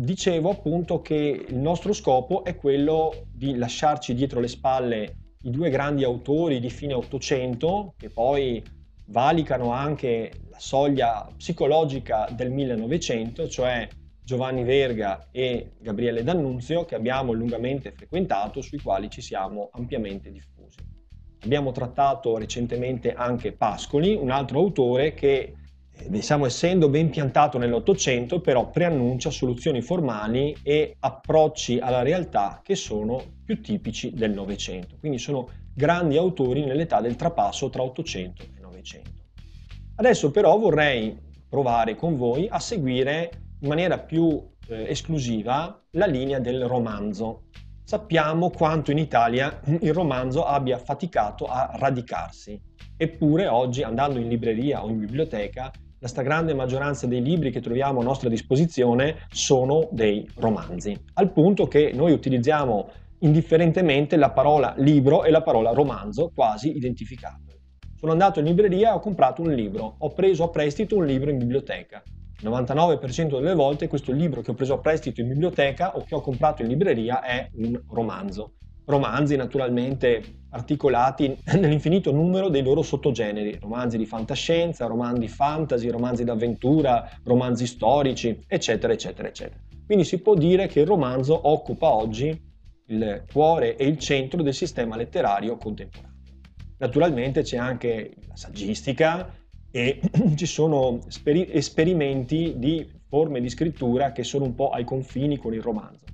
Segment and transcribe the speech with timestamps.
[0.00, 5.70] dicevo appunto che il nostro scopo è quello di lasciarci dietro le spalle i due
[5.70, 8.62] grandi autori di fine Ottocento, che poi
[9.06, 13.88] valicano anche la soglia psicologica del 1900, cioè
[14.22, 20.78] Giovanni Verga e Gabriele D'Annunzio, che abbiamo lungamente frequentato, sui quali ci siamo ampiamente diffusi.
[21.42, 25.54] Abbiamo trattato recentemente anche Pascoli, un altro autore che,
[26.06, 33.20] diciamo, essendo ben piantato nell'Ottocento, però preannuncia soluzioni formali e approcci alla realtà che sono
[33.44, 34.96] più tipici del Novecento.
[34.98, 39.10] Quindi sono grandi autori nell'età del trapasso tra Ottocento e Novecento.
[39.96, 41.16] Adesso però vorrei
[41.48, 43.30] provare con voi a seguire
[43.60, 47.44] in maniera più eh, esclusiva la linea del romanzo.
[47.82, 52.60] Sappiamo quanto in Italia il romanzo abbia faticato a radicarsi,
[52.96, 58.00] eppure oggi andando in libreria o in biblioteca la stragrande maggioranza dei libri che troviamo
[58.00, 62.90] a nostra disposizione sono dei romanzi, al punto che noi utilizziamo
[63.20, 67.60] indifferentemente la parola libro e la parola romanzo quasi identificate.
[67.96, 71.30] Sono andato in libreria e ho comprato un libro, ho preso a prestito un libro
[71.30, 72.00] in biblioteca.
[72.40, 76.14] Il 99% delle volte questo libro che ho preso a prestito in biblioteca o che
[76.14, 78.52] ho comprato in libreria è un romanzo.
[78.84, 87.08] Romanzi naturalmente articolati nell'infinito numero dei loro sottogeneri, romanzi di fantascienza, romanzi fantasy, romanzi d'avventura,
[87.24, 89.60] romanzi storici, eccetera, eccetera, eccetera.
[89.84, 92.46] Quindi si può dire che il romanzo occupa oggi
[92.86, 96.16] il cuore e il centro del sistema letterario contemporaneo.
[96.78, 99.32] Naturalmente c'è anche la saggistica
[99.70, 100.00] e
[100.36, 105.54] ci sono speri- esperimenti di forme di scrittura che sono un po' ai confini con
[105.54, 106.04] il romanzo.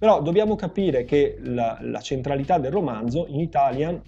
[0.00, 4.00] Però dobbiamo capire che la, la centralità del romanzo in Italia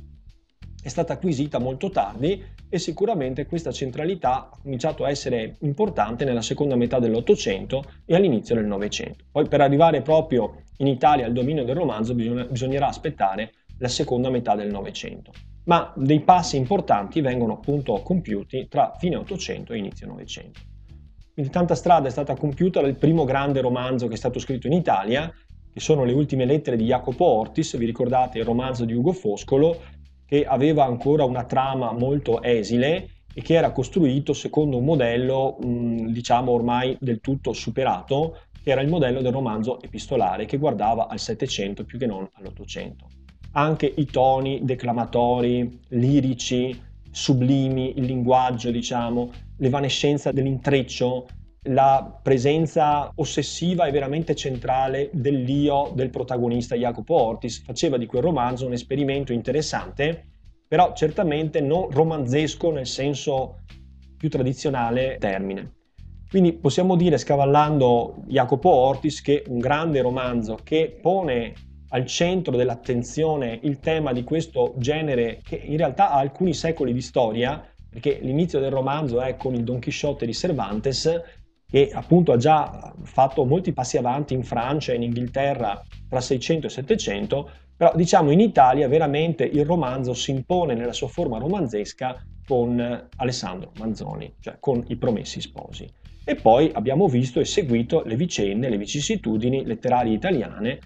[0.83, 6.41] è stata acquisita molto tardi e sicuramente questa centralità ha cominciato a essere importante nella
[6.41, 9.27] seconda metà dell'Ottocento e all'inizio del Novecento.
[9.31, 14.31] Poi per arrivare proprio in Italia al dominio del romanzo bisogna, bisognerà aspettare la seconda
[14.31, 15.31] metà del Novecento
[15.65, 20.61] ma dei passi importanti vengono appunto compiuti tra fine 800 e inizio 900.
[21.35, 24.75] Quindi tanta strada è stata compiuta dal primo grande romanzo che è stato scritto in
[24.75, 25.33] Italia,
[25.73, 29.81] che sono le ultime lettere di Jacopo Ortis, vi ricordate il romanzo di Ugo Foscolo,
[30.27, 36.53] che aveva ancora una trama molto esile e che era costruito secondo un modello, diciamo
[36.53, 41.85] ormai del tutto superato, che era il modello del romanzo epistolare che guardava al Settecento
[41.85, 43.07] più che non all'Ottocento.
[43.53, 46.79] Anche i toni declamatori, lirici,
[47.11, 51.27] sublimi, il linguaggio, diciamo, l'evanescenza dell'intreccio,
[51.67, 58.67] la presenza ossessiva e veramente centrale dell'io del protagonista Jacopo Ortis faceva di quel romanzo
[58.67, 60.27] un esperimento interessante,
[60.67, 63.61] però certamente non romanzesco nel senso
[64.17, 65.75] più tradizionale termine.
[66.29, 71.53] Quindi possiamo dire, scavallando Jacopo Ortis, che un grande romanzo che pone
[71.91, 77.03] al centro dell'attenzione il tema di questo genere che in realtà ha alcuni secoli di
[77.03, 81.42] storia, perché l'inizio del romanzo è con il Don Chisciotte di Cervantes,
[81.73, 86.67] che appunto ha già fatto molti passi avanti in Francia e in Inghilterra tra 600
[86.67, 92.23] e 700, però diciamo in Italia veramente il romanzo si impone nella sua forma romanzesca
[92.47, 95.89] con Alessandro Manzoni, cioè con i Promessi Sposi.
[96.25, 100.79] E poi abbiamo visto e seguito le vicende, le vicissitudini letterarie italiane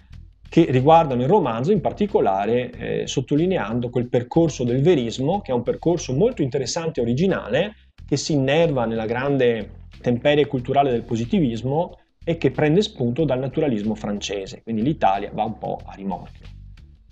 [0.47, 5.63] che riguardano il romanzo, in particolare eh, sottolineando quel percorso del verismo, che è un
[5.63, 7.75] percorso molto interessante e originale,
[8.07, 13.95] che si innerva nella grande temperie culturale del positivismo e che prende spunto dal naturalismo
[13.95, 16.45] francese, quindi l'Italia va un po' a rimorchio.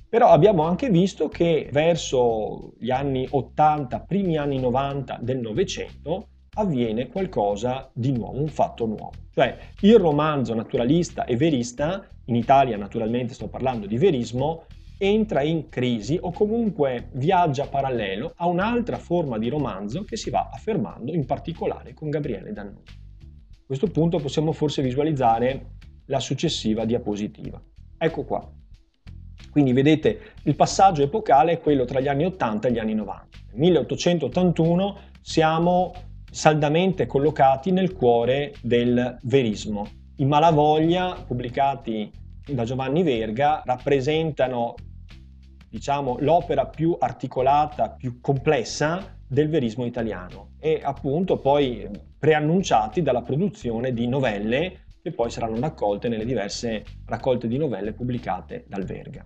[0.09, 7.07] Però abbiamo anche visto che verso gli anni 80, primi anni 90 del Novecento, avviene
[7.07, 9.11] qualcosa di nuovo, un fatto nuovo.
[9.33, 14.65] Cioè il romanzo naturalista e verista, in Italia naturalmente sto parlando di verismo,
[14.97, 20.49] entra in crisi o comunque viaggia parallelo a un'altra forma di romanzo che si va
[20.51, 23.03] affermando in particolare con Gabriele D'Annunzio.
[23.51, 25.73] A questo punto possiamo forse visualizzare
[26.05, 27.61] la successiva diapositiva.
[27.97, 28.47] Ecco qua.
[29.49, 33.27] Quindi vedete il passaggio epocale è quello tra gli anni 80 e gli anni 90.
[33.51, 35.93] Nel 1881 siamo
[36.29, 39.87] saldamente collocati nel cuore del verismo.
[40.17, 42.11] I Malavoglia, pubblicati
[42.45, 44.75] da Giovanni Verga, rappresentano
[45.75, 51.85] diciamo, l'opera più articolata, più complessa del verismo italiano e appunto poi
[52.17, 58.63] preannunciati dalla produzione di novelle che poi saranno raccolte nelle diverse raccolte di novelle pubblicate
[58.69, 59.25] dal Verga.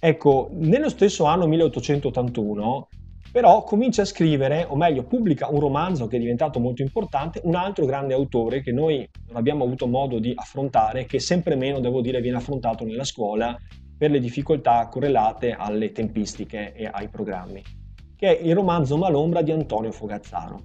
[0.00, 2.88] Ecco, nello stesso anno 1881
[3.30, 7.54] però comincia a scrivere, o meglio pubblica un romanzo che è diventato molto importante, un
[7.54, 12.02] altro grande autore che noi non abbiamo avuto modo di affrontare, che sempre meno, devo
[12.02, 13.56] dire, viene affrontato nella scuola
[14.02, 17.62] per le difficoltà correlate alle tempistiche e ai programmi,
[18.16, 20.56] che è il romanzo Malombra di Antonio Fogazzaro.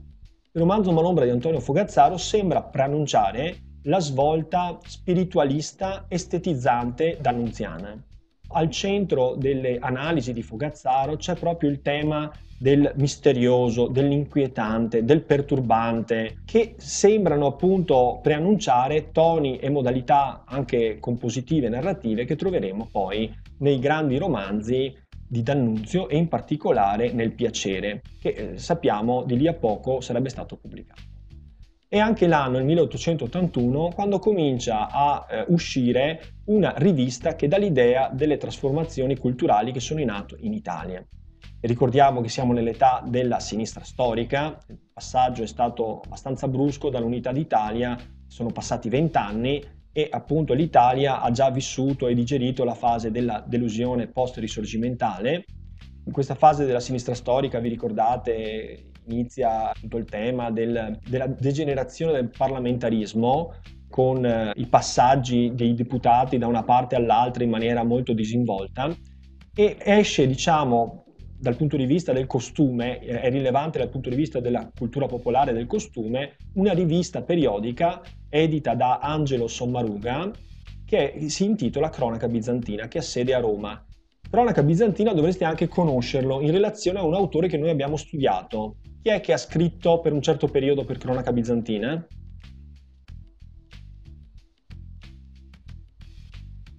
[0.53, 8.03] Il romanzo Malombra di Antonio Fogazzaro sembra preannunciare la svolta spiritualista estetizzante d'Annunziana.
[8.53, 16.37] Al centro delle analisi di Fogazzaro c'è proprio il tema del misterioso, dell'inquietante, del perturbante,
[16.45, 23.79] che sembrano appunto preannunciare toni e modalità anche compositive e narrative che troveremo poi nei
[23.79, 24.95] grandi romanzi
[25.29, 30.29] di D'Annunzio e in particolare nel Piacere, che eh, sappiamo di lì a poco sarebbe
[30.29, 31.01] stato pubblicato.
[31.89, 38.09] È anche l'anno, il 1881, quando comincia a eh, uscire una rivista che dà l'idea
[38.11, 41.05] delle trasformazioni culturali che sono in atto in Italia.
[41.59, 47.97] Ricordiamo che siamo nell'età della sinistra storica, il passaggio è stato abbastanza brusco dall'unità d'Italia,
[48.27, 54.07] sono passati vent'anni e appunto l'Italia ha già vissuto e digerito la fase della delusione
[54.07, 55.45] post-risorgimentale.
[56.05, 62.11] In questa fase della sinistra storica, vi ricordate, inizia tutto il tema del, della degenerazione
[62.11, 63.53] del parlamentarismo
[63.89, 68.95] con eh, i passaggi dei deputati da una parte all'altra in maniera molto disinvolta
[69.55, 71.06] e esce, diciamo,
[71.39, 75.05] dal punto di vista del costume, eh, è rilevante dal punto di vista della cultura
[75.05, 80.31] popolare del costume, una rivista periodica edita da Angelo Sommaruga
[80.85, 83.85] che si intitola Cronaca bizantina, che ha sede a Roma.
[84.29, 88.77] Cronaca bizantina dovreste anche conoscerlo in relazione a un autore che noi abbiamo studiato.
[89.01, 92.05] Chi è che ha scritto per un certo periodo per Cronaca bizantina?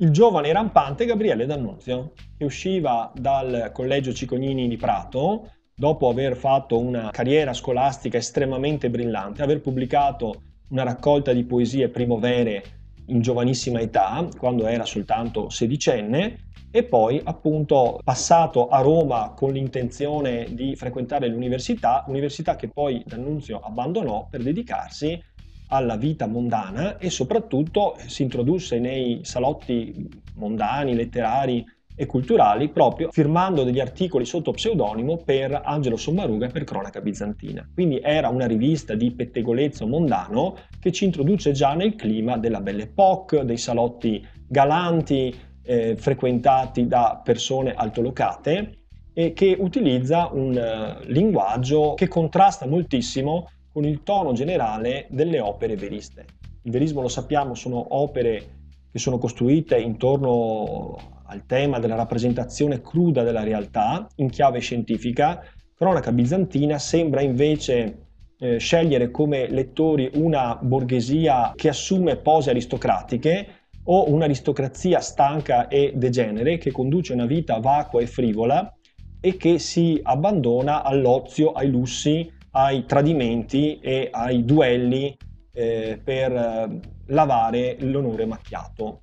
[0.00, 6.78] Il giovane rampante Gabriele D'Annunzio, che usciva dal collegio Cicognini di Prato dopo aver fatto
[6.78, 12.62] una carriera scolastica estremamente brillante, aver pubblicato una raccolta di poesie primovere
[13.06, 20.46] in giovanissima età, quando era soltanto sedicenne, e poi appunto passato a Roma con l'intenzione
[20.50, 25.20] di frequentare l'università, università che poi D'Annunzio abbandonò per dedicarsi
[25.68, 31.64] alla vita mondana e soprattutto si introdusse nei salotti mondani, letterari
[32.00, 37.68] e culturali proprio firmando degli articoli sotto pseudonimo per Angelo Sommaruga e per Cronaca Bizantina.
[37.74, 42.84] Quindi era una rivista di pettegolezzo mondano che ci introduce già nel clima della Belle
[42.84, 48.78] Époque, dei salotti galanti eh, frequentati da persone altolocate
[49.12, 53.48] e che utilizza un uh, linguaggio che contrasta moltissimo
[53.78, 56.24] con il tono generale delle opere veriste.
[56.62, 58.56] Il verismo, lo sappiamo, sono opere
[58.90, 60.96] che sono costruite intorno
[61.26, 65.44] al tema della rappresentazione cruda della realtà in chiave scientifica.
[65.76, 68.06] Cronaca bizantina sembra invece
[68.40, 73.46] eh, scegliere come lettori una borghesia che assume pose aristocratiche
[73.84, 78.76] o un'aristocrazia stanca e degenere che conduce una vita vacua e frivola
[79.20, 85.16] e che si abbandona all'ozio, ai lussi, ai tradimenti e ai duelli
[85.52, 89.02] eh, per eh, lavare l'onore macchiato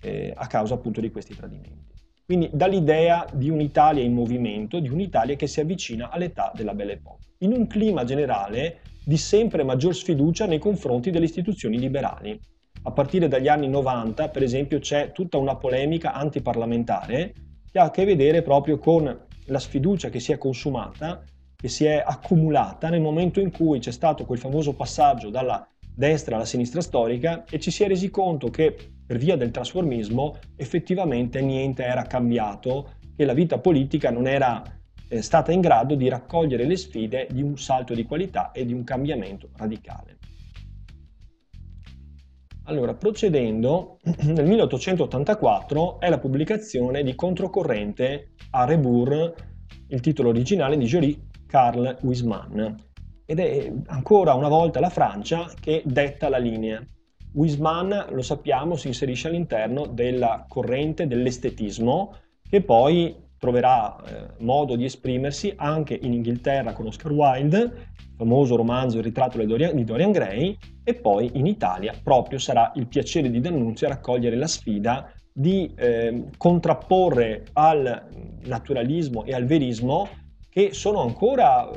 [0.00, 1.92] eh, a causa appunto di questi tradimenti.
[2.24, 7.26] Quindi dall'idea di un'Italia in movimento, di un'Italia che si avvicina all'età della Belle Époque,
[7.38, 12.40] in un clima generale di sempre maggior sfiducia nei confronti delle istituzioni liberali.
[12.86, 17.34] A partire dagli anni 90, per esempio, c'è tutta una polemica antiparlamentare
[17.70, 21.22] che ha a che vedere proprio con la sfiducia che si è consumata
[21.64, 26.36] che si è accumulata nel momento in cui c'è stato quel famoso passaggio dalla destra
[26.36, 31.40] alla sinistra storica e ci si è resi conto che per via del trasformismo effettivamente
[31.40, 34.62] niente era cambiato, che la vita politica non era
[35.08, 38.74] eh, stata in grado di raccogliere le sfide di un salto di qualità e di
[38.74, 40.18] un cambiamento radicale.
[42.64, 49.32] Allora, procedendo, nel 1884 è la pubblicazione di Controcorrente a Rebours,
[49.88, 52.66] il titolo originale di Jory Karl Wiesmann.
[53.24, 56.84] Ed è ancora una volta la Francia che detta la linea.
[57.34, 62.16] Wiesmann, lo sappiamo, si inserisce all'interno della corrente dell'estetismo
[62.50, 68.56] che poi troverà eh, modo di esprimersi anche in Inghilterra con Oscar Wilde, il famoso
[68.56, 72.88] romanzo Il ritratto di Dorian, di Dorian Gray, e poi in Italia proprio sarà il
[72.88, 78.08] piacere di D'Annunzio a raccogliere la sfida di eh, contrapporre al
[78.44, 80.08] naturalismo e al verismo
[80.54, 81.68] che sono ancora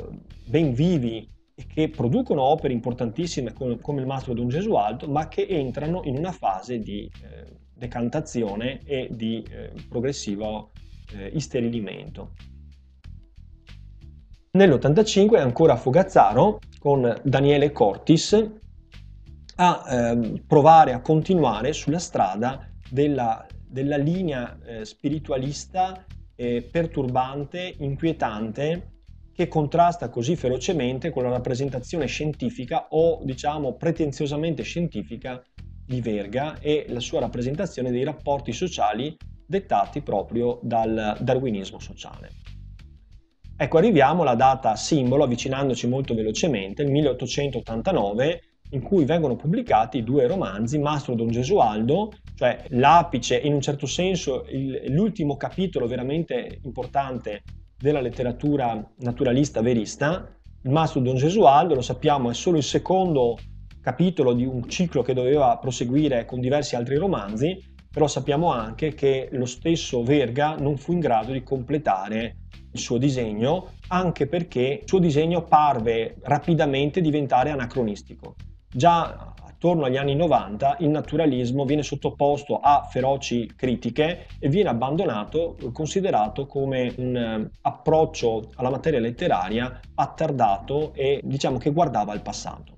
[0.46, 5.48] ben vivi e che producono opere importantissime come, come il Mastro Don Gesualdo, ma che
[5.48, 10.70] entrano in una fase di eh, decantazione e di eh, progressivo
[11.12, 12.34] eh, isterilimento.
[14.52, 18.50] Nell'85 ancora Fogazzaro con Daniele Cortis
[19.56, 26.04] a eh, provare a continuare sulla strada della, della linea eh, spiritualista
[26.40, 28.92] eh, perturbante, inquietante,
[29.34, 35.42] che contrasta così ferocemente con la rappresentazione scientifica o diciamo pretenziosamente scientifica
[35.84, 39.16] di Verga e la sua rappresentazione dei rapporti sociali
[39.46, 42.30] dettati proprio dal darwinismo sociale.
[43.56, 48.40] Ecco, arriviamo alla data simbolo, avvicinandoci molto velocemente, il 1889,
[48.70, 54.44] in cui vengono pubblicati due romanzi, Mastro Don Gesualdo, cioè l'apice, in un certo senso
[54.48, 57.42] il, l'ultimo capitolo veramente importante
[57.76, 60.28] della letteratura naturalista verista.
[60.62, 63.38] Il Mastro Don Gesualdo, lo sappiamo, è solo il secondo
[63.80, 67.58] capitolo di un ciclo che doveva proseguire con diversi altri romanzi,
[67.90, 72.36] però sappiamo anche che lo stesso Verga non fu in grado di completare
[72.72, 78.34] il suo disegno, anche perché il suo disegno parve rapidamente diventare anacronistico.
[78.70, 85.56] Già attorno agli anni 90 il naturalismo viene sottoposto a feroci critiche e viene abbandonato,
[85.72, 92.76] considerato come un eh, approccio alla materia letteraria attardato e diciamo che guardava al passato.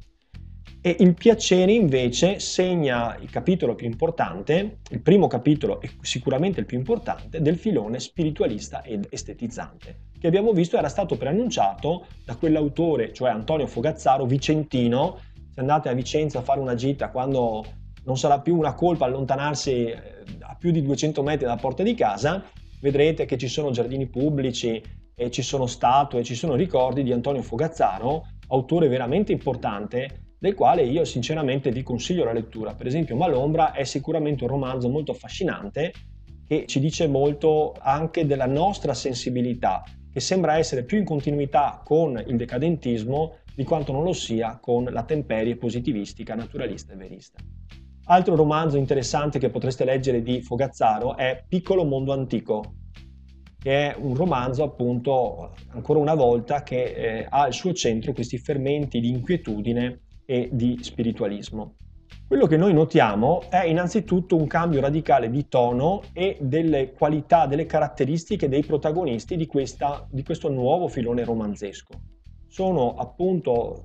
[0.82, 6.64] E il piacere invece segna il capitolo più importante, il primo capitolo e sicuramente il
[6.64, 13.12] più importante, del filone spiritualista ed estetizzante, che abbiamo visto era stato preannunciato da quell'autore,
[13.12, 15.18] cioè Antonio Fogazzaro, vicentino,
[15.60, 17.64] andate a Vicenza a fare una gita quando
[18.04, 19.98] non sarà più una colpa allontanarsi eh,
[20.40, 22.42] a più di 200 metri dalla porta di casa,
[22.80, 24.82] vedrete che ci sono giardini pubblici
[25.14, 30.82] e ci sono statue, ci sono ricordi di Antonio Fogazzaro, autore veramente importante del quale
[30.82, 32.74] io sinceramente vi consiglio la lettura.
[32.74, 35.92] Per esempio Malombra è sicuramente un romanzo molto affascinante
[36.46, 42.20] che ci dice molto anche della nostra sensibilità, che sembra essere più in continuità con
[42.26, 47.38] il decadentismo di quanto non lo sia con la temperie positivistica, naturalista e verista.
[48.04, 52.76] Altro romanzo interessante che potreste leggere di Fogazzaro è Piccolo mondo antico,
[53.58, 58.38] che è un romanzo appunto ancora una volta che eh, ha al suo centro questi
[58.38, 61.74] fermenti di inquietudine e di spiritualismo.
[62.26, 67.66] Quello che noi notiamo è innanzitutto un cambio radicale di tono e delle qualità, delle
[67.66, 72.19] caratteristiche dei protagonisti di, questa, di questo nuovo filone romanzesco.
[72.50, 73.84] Sono appunto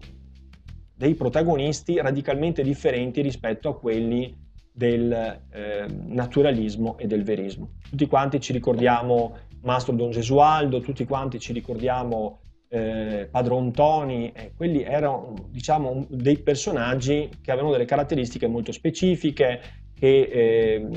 [0.95, 4.35] dei protagonisti radicalmente differenti rispetto a quelli
[4.73, 5.11] del
[5.51, 7.73] eh, naturalismo e del verismo.
[7.87, 14.51] Tutti quanti ci ricordiamo Mastro Don Gesualdo, tutti quanti ci ricordiamo eh, Padron Tony, eh,
[14.55, 19.61] quelli erano diciamo dei personaggi che avevano delle caratteristiche molto specifiche,
[19.93, 20.89] che eh,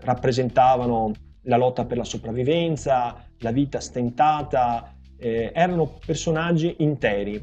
[0.00, 1.12] rappresentavano
[1.42, 4.91] la lotta per la sopravvivenza, la vita stentata,
[5.22, 7.42] eh, erano personaggi interi.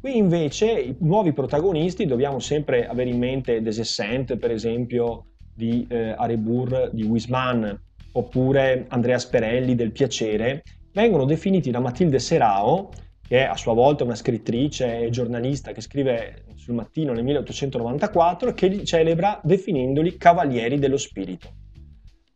[0.00, 5.86] Qui invece i nuovi protagonisti dobbiamo sempre avere in mente Des Essent, per esempio, di
[5.88, 7.80] eh, Arebur, di Wisman,
[8.12, 12.90] oppure Andrea Sperelli del Piacere, vengono definiti da Matilde Serao
[13.26, 18.52] che è a sua volta una scrittrice e giornalista che scrive sul mattino nel 1894,
[18.54, 21.48] che li celebra definendoli cavalieri dello spirito.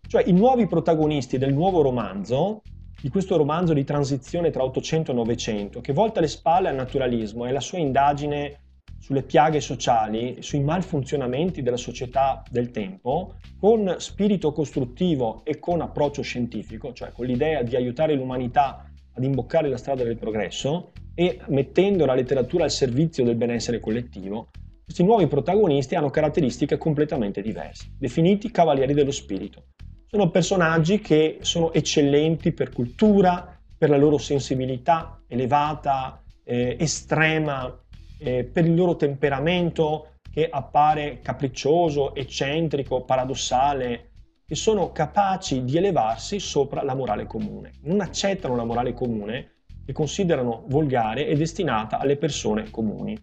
[0.07, 2.63] Cioè i nuovi protagonisti del nuovo romanzo,
[3.01, 7.47] di questo romanzo di transizione tra 800 e 900, che volta le spalle al naturalismo
[7.47, 8.59] e la sua indagine
[8.99, 16.23] sulle piaghe sociali, sui malfunzionamenti della società del tempo, con spirito costruttivo e con approccio
[16.23, 22.05] scientifico, cioè con l'idea di aiutare l'umanità ad imboccare la strada del progresso e mettendo
[22.05, 24.51] la letteratura al servizio del benessere collettivo,
[24.85, 29.65] questi nuovi protagonisti hanno caratteristiche completamente diverse, definiti cavalieri dello spirito.
[30.13, 37.81] Sono personaggi che sono eccellenti per cultura, per la loro sensibilità elevata, eh, estrema,
[38.19, 44.11] eh, per il loro temperamento che appare capriccioso, eccentrico, paradossale,
[44.45, 47.75] che sono capaci di elevarsi sopra la morale comune.
[47.83, 53.17] Non accettano la morale comune che considerano volgare e destinata alle persone comuni.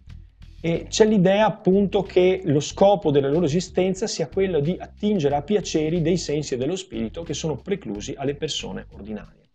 [0.60, 5.42] E c'è l'idea appunto che lo scopo della loro esistenza sia quello di attingere a
[5.42, 9.50] piaceri dei sensi e dello spirito che sono preclusi alle persone ordinarie.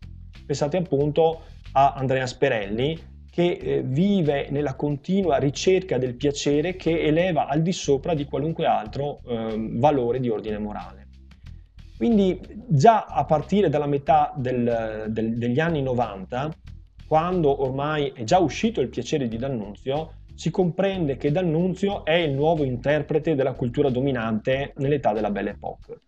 [0.45, 1.41] Pensate appunto
[1.73, 7.71] a Andrea Sperelli che eh, vive nella continua ricerca del piacere che eleva al di
[7.71, 11.07] sopra di qualunque altro eh, valore di ordine morale.
[11.97, 16.53] Quindi già a partire dalla metà del, del, degli anni 90,
[17.07, 22.33] quando ormai è già uscito il piacere di D'Annunzio, si comprende che D'Annunzio è il
[22.33, 26.01] nuovo interprete della cultura dominante nell'età della Belle Époque.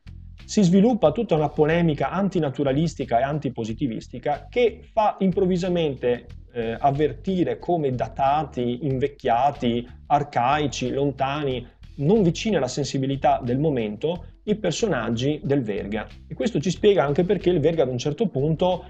[0.46, 8.86] Si sviluppa tutta una polemica antinaturalistica e antipositivistica che fa improvvisamente eh, avvertire come datati,
[8.86, 11.68] invecchiati, arcaici, lontani,
[11.98, 16.08] non vicini alla sensibilità del momento, i personaggi del Verga.
[16.28, 18.86] E questo ci spiega anche perché il Verga ad un certo punto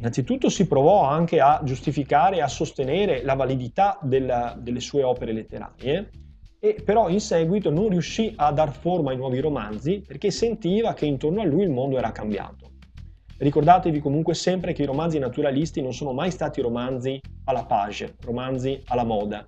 [0.00, 5.32] innanzitutto si provò anche a giustificare e a sostenere la validità della, delle sue opere
[5.32, 6.10] letterarie,
[6.58, 11.06] e però in seguito non riuscì a dar forma ai nuovi romanzi perché sentiva che
[11.06, 12.68] intorno a lui il mondo era cambiato.
[13.38, 18.82] Ricordatevi comunque sempre che i romanzi naturalisti non sono mai stati romanzi alla page, romanzi
[18.86, 19.46] alla moda,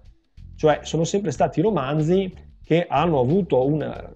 [0.56, 2.32] cioè sono sempre stati romanzi
[2.62, 4.10] che hanno avuto una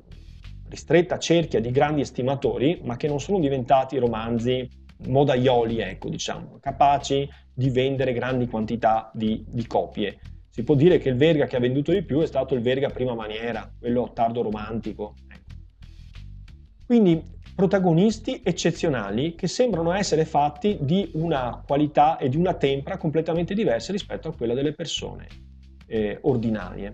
[0.68, 7.28] ristretta cerchia di grandi estimatori, ma che non sono diventati romanzi modaioli, ecco, diciamo, capaci
[7.52, 10.18] di vendere grandi quantità di, di copie.
[10.48, 12.88] Si può dire che il Verga che ha venduto di più è stato il Verga
[12.88, 15.14] prima maniera, quello tardo romantico.
[15.28, 15.54] Ecco.
[16.86, 23.54] Quindi protagonisti eccezionali che sembrano essere fatti di una qualità e di una tempra completamente
[23.54, 25.26] diverse rispetto a quella delle persone
[25.86, 26.92] eh, ordinarie.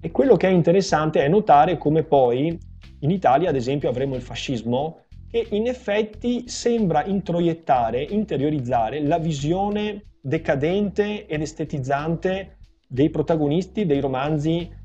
[0.00, 2.58] E quello che è interessante è notare come poi
[3.00, 10.04] in Italia, ad esempio, avremo il fascismo che in effetti sembra introiettare, interiorizzare la visione
[10.20, 14.76] decadente ed estetizzante dei protagonisti dei romanzi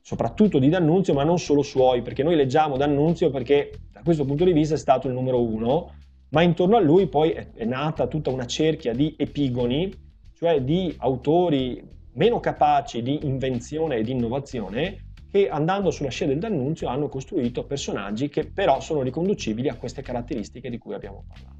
[0.00, 4.44] soprattutto di D'Annunzio, ma non solo suoi, perché noi leggiamo D'Annunzio perché da questo punto
[4.44, 5.94] di vista è stato il numero uno,
[6.30, 9.92] ma intorno a lui poi è, nata tutta una cerchia di epigoni,
[10.34, 11.82] cioè di autori
[12.14, 17.64] meno capaci di invenzione e di innovazione, che andando sulla scia del D'Annunzio hanno costruito
[17.64, 21.56] personaggi che però sono riconducibili a queste caratteristiche di cui abbiamo parlato.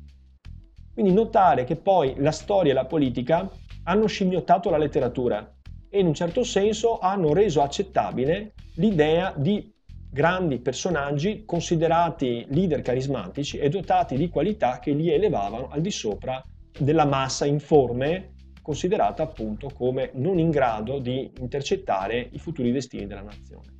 [0.93, 3.51] Quindi notare che poi la storia e la politica
[3.85, 5.57] hanno scimmiottato la letteratura
[5.89, 9.73] e in un certo senso hanno reso accettabile l'idea di
[10.11, 16.45] grandi personaggi considerati leader carismatici e dotati di qualità che li elevavano al di sopra
[16.79, 18.32] della massa informe
[18.63, 23.77] considerata appunto come non in grado di intercettare i futuri destini della nazione.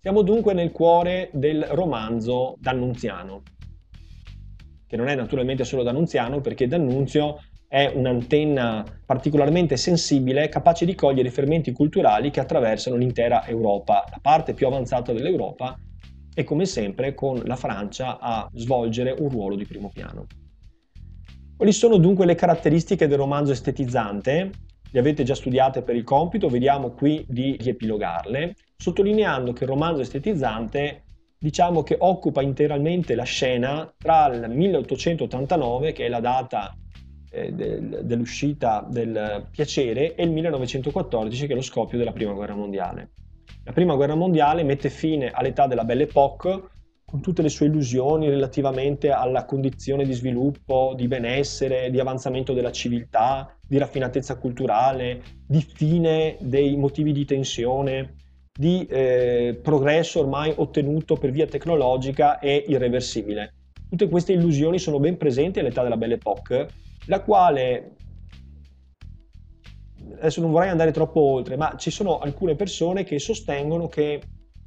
[0.00, 3.42] Siamo dunque nel cuore del romanzo d'Annunziano,
[4.86, 11.28] che non è naturalmente solo d'Annunziano perché D'Annunzio è un'antenna particolarmente sensibile, capace di cogliere
[11.28, 15.76] i fermenti culturali che attraversano l'intera Europa, la parte più avanzata dell'Europa,
[16.32, 20.26] e come sempre con la Francia a svolgere un ruolo di primo piano.
[21.56, 24.50] Quali sono dunque le caratteristiche del romanzo estetizzante?
[24.90, 30.02] Le avete già studiate per il compito, vediamo qui di riepilogarle, sottolineando che il romanzo
[30.02, 31.04] estetizzante
[31.38, 36.76] diciamo che occupa integralmente la scena tra il 1889, che è la data
[37.30, 42.54] eh, del, dell'uscita del piacere e il 1914 che è lo scoppio della prima guerra
[42.54, 43.12] mondiale.
[43.64, 46.64] La prima guerra mondiale mette fine all'età della Belle Époque
[47.06, 52.72] con tutte le sue illusioni relativamente alla condizione di sviluppo, di benessere, di avanzamento della
[52.72, 58.14] civiltà, di raffinatezza culturale, di fine dei motivi di tensione,
[58.52, 63.54] di eh, progresso ormai ottenuto per via tecnologica e irreversibile.
[63.88, 66.68] Tutte queste illusioni sono ben presenti all'età della Belle Époque
[67.06, 67.92] la quale
[70.18, 74.20] adesso non vorrei andare troppo oltre, ma ci sono alcune persone che sostengono che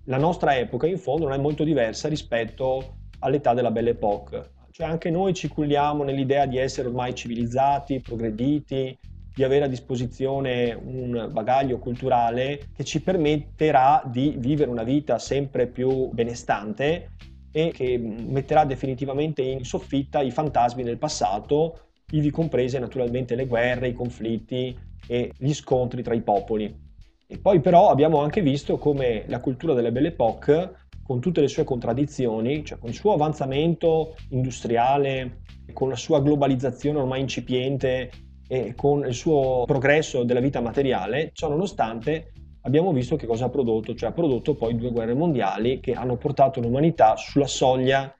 [0.05, 4.51] la nostra epoca in fondo non è molto diversa rispetto all'età della Belle Époque.
[4.71, 8.97] Cioè anche noi ci culliamo nell'idea di essere ormai civilizzati, progrediti,
[9.33, 15.67] di avere a disposizione un bagaglio culturale che ci permetterà di vivere una vita sempre
[15.67, 17.11] più benestante
[17.51, 23.89] e che metterà definitivamente in soffitta i fantasmi del passato ivi comprese naturalmente le guerre,
[23.89, 26.88] i conflitti e gli scontri tra i popoli.
[27.31, 31.47] E poi però abbiamo anche visto come la cultura delle Belle Époque, con tutte le
[31.47, 35.41] sue contraddizioni, cioè con il suo avanzamento industriale,
[35.73, 38.09] con la sua globalizzazione ormai incipiente
[38.47, 43.49] e con il suo progresso della vita materiale, ciò nonostante abbiamo visto che cosa ha
[43.49, 48.11] prodotto, cioè ha prodotto poi due guerre mondiali che hanno portato l'umanità sulla soglia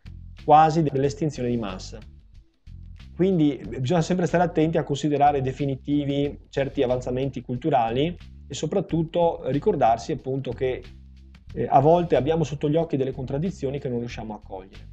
[0.46, 1.98] quasi dell'estinzione di massa.
[3.16, 8.16] Quindi bisogna sempre stare attenti a considerare definitivi certi avanzamenti culturali
[8.50, 10.84] e soprattutto ricordarsi appunto che
[11.54, 14.88] eh, a volte abbiamo sotto gli occhi delle contraddizioni che non riusciamo a cogliere.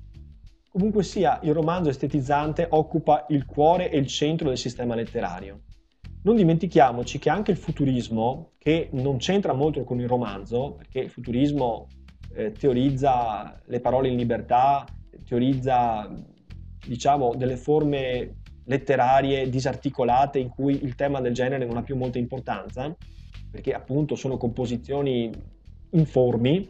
[0.69, 5.63] Comunque sia, il romanzo estetizzante occupa il cuore e il centro del sistema letterario.
[6.25, 11.11] Non dimentichiamoci che anche il futurismo, che non c'entra molto con il romanzo, perché il
[11.11, 11.87] futurismo
[12.35, 14.85] eh, teorizza le parole in libertà,
[15.25, 16.13] teorizza
[16.87, 22.19] diciamo, delle forme letterarie disarticolate in cui il tema del genere non ha più molta
[22.19, 22.95] importanza,
[23.51, 25.31] perché appunto sono composizioni
[25.91, 26.69] informi,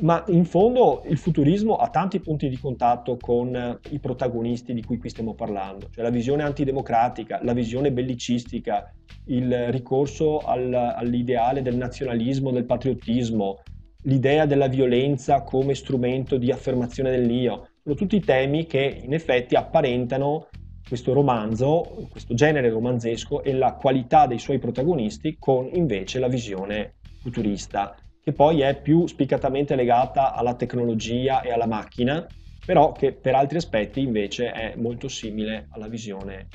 [0.00, 4.98] ma in fondo il futurismo ha tanti punti di contatto con i protagonisti di cui
[4.98, 8.90] qui stiamo parlando, cioè la visione antidemocratica, la visione bellicistica,
[9.26, 13.60] il ricorso al, all'ideale del nazionalismo, del patriottismo,
[14.04, 17.68] l'idea della violenza come strumento di affermazione dell'io.
[17.82, 20.48] Sono tutti temi che in effetti apparentano
[20.86, 26.94] questo romanzo, questo genere romanzesco e la qualità dei suoi protagonisti con invece la visione
[27.20, 32.24] futurista che poi è più spiccatamente legata alla tecnologia e alla macchina,
[32.64, 36.46] però che per altri aspetti invece è molto simile alla visione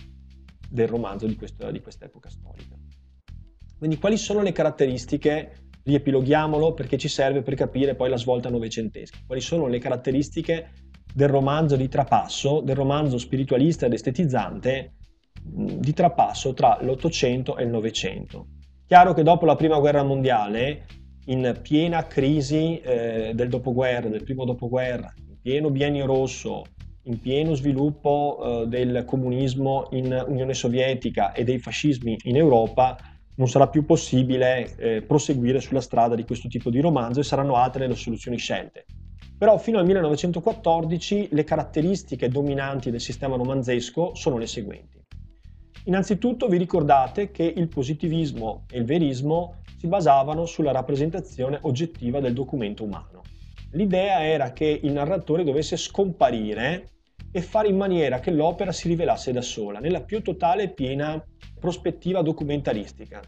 [0.70, 2.76] del romanzo di, questo, di quest'epoca storica.
[3.78, 9.20] Quindi quali sono le caratteristiche, riepiloghiamolo perché ci serve per capire poi la svolta novecentesca,
[9.26, 10.70] quali sono le caratteristiche
[11.18, 14.98] del romanzo di trapasso, del romanzo spiritualista ed estetizzante
[15.42, 18.50] di trapasso tra l'Ottocento e il Novecento.
[18.86, 20.86] Chiaro che dopo la Prima Guerra Mondiale
[21.26, 26.66] in piena crisi eh, del dopoguerra, del primo dopoguerra, in pieno biennio rosso,
[27.06, 32.96] in pieno sviluppo eh, del comunismo in Unione Sovietica e dei fascismi in Europa,
[33.38, 37.56] non sarà più possibile eh, proseguire sulla strada di questo tipo di romanzo e saranno
[37.56, 38.86] altre le soluzioni scelte.
[39.38, 45.00] Però fino al 1914 le caratteristiche dominanti del sistema romanzesco sono le seguenti.
[45.86, 52.34] Innanzitutto vi ricordate che il positivismo e il verismo si basavano sulla rappresentazione oggettiva del
[52.34, 53.22] documento umano.
[53.72, 56.90] L'idea era che il narratore dovesse scomparire
[57.32, 61.24] e fare in maniera che l'opera si rivelasse da sola, nella più totale e piena
[61.60, 63.22] prospettiva documentaristica.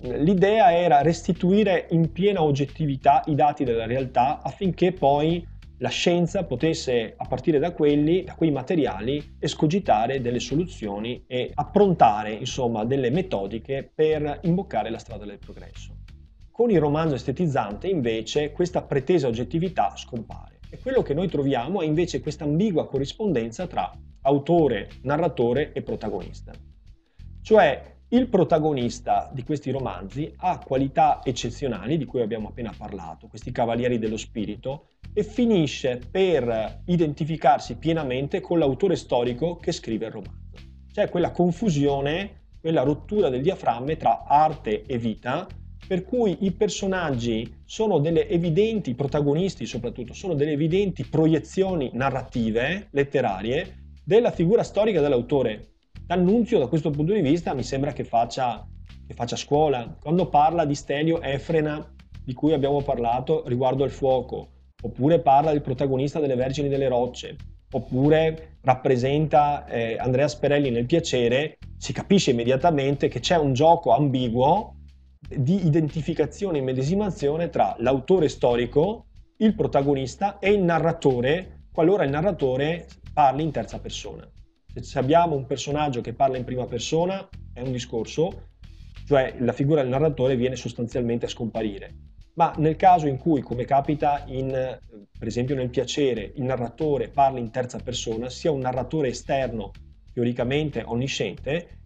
[0.00, 5.44] L'idea era restituire in piena oggettività i dati della realtà affinché poi
[5.78, 12.32] la scienza potesse, a partire da quelli, da quei materiali, escogitare delle soluzioni e approntare,
[12.32, 15.96] insomma, delle metodiche per imboccare la strada del progresso.
[16.50, 20.58] Con il romanzo estetizzante, invece, questa pretesa oggettività scompare.
[20.70, 23.90] E quello che noi troviamo è invece questa ambigua corrispondenza tra
[24.22, 26.52] autore, narratore e protagonista.
[27.40, 33.52] Cioè, il protagonista di questi romanzi ha qualità eccezionali di cui abbiamo appena parlato, questi
[33.52, 40.56] cavalieri dello spirito, e finisce per identificarsi pienamente con l'autore storico che scrive il romanzo.
[40.90, 45.46] C'è quella confusione, quella rottura del diaframme tra arte e vita,
[45.86, 52.88] per cui i personaggi sono delle evidenti, i protagonisti soprattutto, sono delle evidenti proiezioni narrative,
[52.92, 55.72] letterarie, della figura storica dell'autore
[56.08, 58.66] D'Annunzio da questo punto di vista mi sembra che faccia,
[59.06, 59.94] che faccia scuola.
[60.00, 61.86] Quando parla di Stelio Efrena,
[62.24, 64.48] di cui abbiamo parlato riguardo al fuoco,
[64.80, 67.36] oppure parla del protagonista delle Vergini delle Rocce,
[67.70, 74.76] oppure rappresenta eh, Andrea Sperelli nel piacere, si capisce immediatamente che c'è un gioco ambiguo
[75.28, 82.86] di identificazione e medesimazione tra l'autore storico, il protagonista e il narratore, qualora il narratore
[83.12, 84.26] parli in terza persona.
[84.80, 88.48] Se abbiamo un personaggio che parla in prima persona è un discorso,
[89.06, 92.06] cioè la figura del narratore viene sostanzialmente a scomparire.
[92.34, 94.48] Ma nel caso in cui, come capita in,
[95.18, 99.72] per esempio nel piacere, il narratore parla in terza persona, sia un narratore esterno,
[100.12, 101.78] teoricamente onnisciente,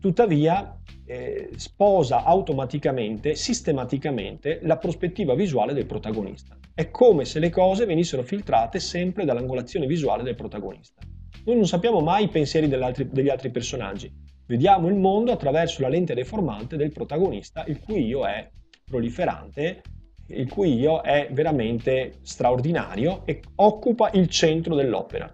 [0.00, 6.56] tuttavia eh, sposa automaticamente, sistematicamente, la prospettiva visuale del protagonista.
[6.74, 11.02] È come se le cose venissero filtrate sempre dall'angolazione visuale del protagonista.
[11.46, 14.10] Noi non sappiamo mai i pensieri degli altri personaggi.
[14.46, 18.50] Vediamo il mondo attraverso la lente deformante del protagonista, il cui io è
[18.82, 19.82] proliferante,
[20.28, 25.30] il cui io è veramente straordinario e occupa il centro dell'opera.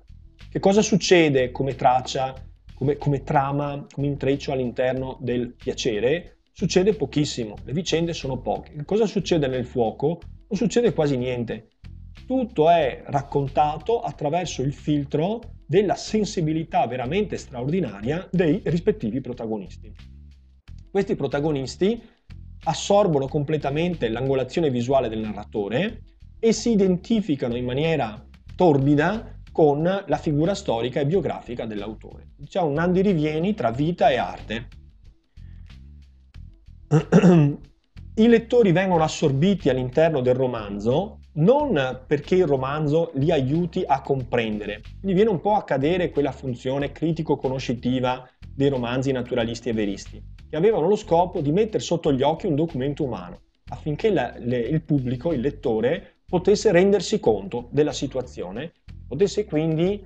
[0.51, 2.35] Che cosa succede come traccia,
[2.75, 6.39] come, come trama, come intreccio all'interno del piacere?
[6.51, 8.73] Succede pochissimo, le vicende sono poche.
[8.73, 10.19] Che cosa succede nel fuoco?
[10.49, 11.69] Non succede quasi niente.
[12.27, 19.95] Tutto è raccontato attraverso il filtro della sensibilità veramente straordinaria dei rispettivi protagonisti.
[20.91, 22.03] Questi protagonisti
[22.65, 26.03] assorbono completamente l'angolazione visuale del narratore
[26.41, 28.21] e si identificano in maniera
[28.57, 32.31] torbida con la figura storica e biografica dell'autore.
[32.45, 34.69] C'è un andirivieni tra vita e arte.
[38.17, 44.83] I lettori vengono assorbiti all'interno del romanzo non perché il romanzo li aiuti a comprendere,
[45.01, 50.57] gli viene un po' a cadere quella funzione critico-conoscitiva dei romanzi naturalisti e veristi, che
[50.57, 54.83] avevano lo scopo di mettere sotto gli occhi un documento umano, affinché la, le, il
[54.83, 58.73] pubblico, il lettore, potesse rendersi conto della situazione,
[59.07, 60.05] potesse quindi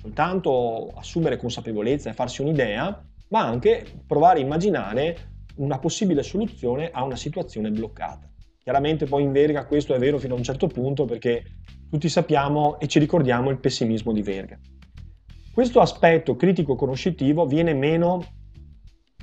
[0.00, 7.02] soltanto assumere consapevolezza e farsi un'idea, ma anche provare a immaginare una possibile soluzione a
[7.02, 8.28] una situazione bloccata.
[8.62, 11.44] Chiaramente poi in Verga questo è vero fino a un certo punto perché
[11.88, 14.58] tutti sappiamo e ci ricordiamo il pessimismo di Verga.
[15.52, 18.22] Questo aspetto critico-conoscitivo viene meno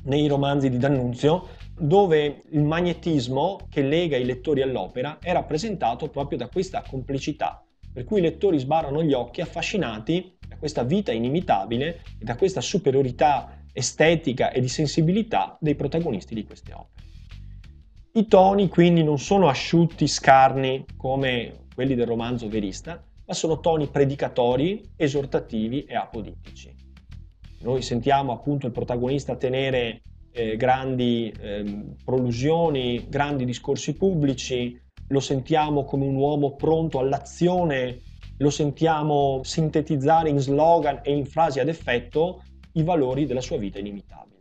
[0.03, 1.47] nei romanzi di D'Annunzio,
[1.79, 8.03] dove il magnetismo che lega i lettori all'opera è rappresentato proprio da questa complicità, per
[8.03, 13.63] cui i lettori sbarrano gli occhi affascinati da questa vita inimitabile e da questa superiorità
[13.71, 17.06] estetica e di sensibilità dei protagonisti di queste opere.
[18.17, 23.89] I toni quindi non sono asciutti, scarni come quelli del romanzo verista, ma sono toni
[23.89, 26.73] predicatori, esortativi e apodittici.
[27.59, 30.01] Noi sentiamo appunto il protagonista tenere
[30.31, 37.99] eh, grandi eh, prolusioni, grandi discorsi pubblici, lo sentiamo come un uomo pronto all'azione,
[38.39, 43.77] lo sentiamo sintetizzare in slogan e in frasi ad effetto i valori della sua vita
[43.77, 44.36] inimitabile.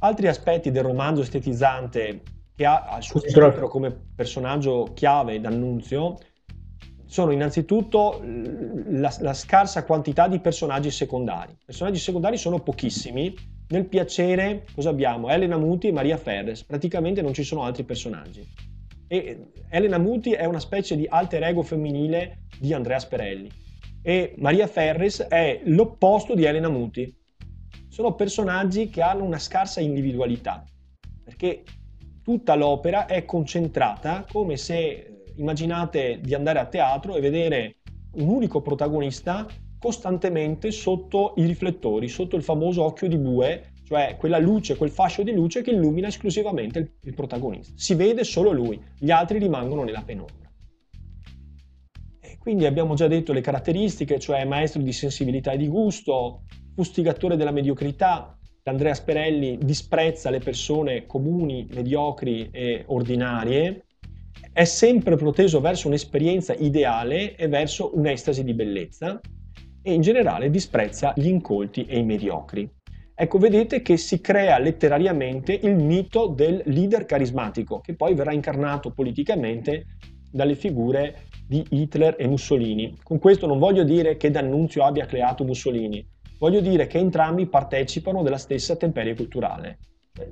[0.00, 2.22] Altri aspetti del romanzo estetizzante
[2.54, 6.18] che ha al suo centro come personaggio chiave d'annunzio
[7.04, 11.52] sono innanzitutto la, la, scarsa quantità di personaggi secondari.
[11.52, 13.34] I personaggi secondari sono pochissimi.
[13.68, 15.28] Nel piacere cosa abbiamo?
[15.28, 16.64] Elena Muti e Maria Ferres.
[16.64, 18.46] Praticamente non ci sono altri personaggi.
[19.08, 23.50] E Elena Muti è una specie di alter ego femminile di Andrea Sperelli.
[24.02, 27.12] E Maria Ferres è l'opposto di Elena Muti.
[27.90, 30.64] Sono personaggi che hanno una scarsa individualità.
[31.24, 31.64] Perché
[32.22, 37.78] tutta l'opera è concentrata come se immaginate di andare a teatro e vedere
[38.12, 39.44] un unico protagonista
[39.76, 45.24] costantemente sotto i riflettori, sotto il famoso occhio di bue, cioè quella luce, quel fascio
[45.24, 47.72] di luce che illumina esclusivamente il, il protagonista.
[47.74, 50.48] Si vede solo lui, gli altri rimangono nella penombra.
[52.20, 56.42] E quindi abbiamo già detto le caratteristiche, cioè maestro di sensibilità e di gusto,
[56.74, 58.36] fustigatore della mediocrità,
[58.70, 63.84] Andrea Sperelli disprezza le persone comuni, mediocri e ordinarie,
[64.52, 69.20] è sempre proteso verso un'esperienza ideale e verso un'estasi di bellezza
[69.82, 72.70] e in generale disprezza gli incolti e i mediocri.
[73.14, 78.92] Ecco, vedete che si crea letterariamente il mito del leader carismatico, che poi verrà incarnato
[78.92, 79.84] politicamente
[80.30, 82.96] dalle figure di Hitler e Mussolini.
[83.02, 86.06] Con questo non voglio dire che D'Annunzio abbia creato Mussolini,
[86.40, 89.78] voglio dire che entrambi partecipano della stessa temperie culturale.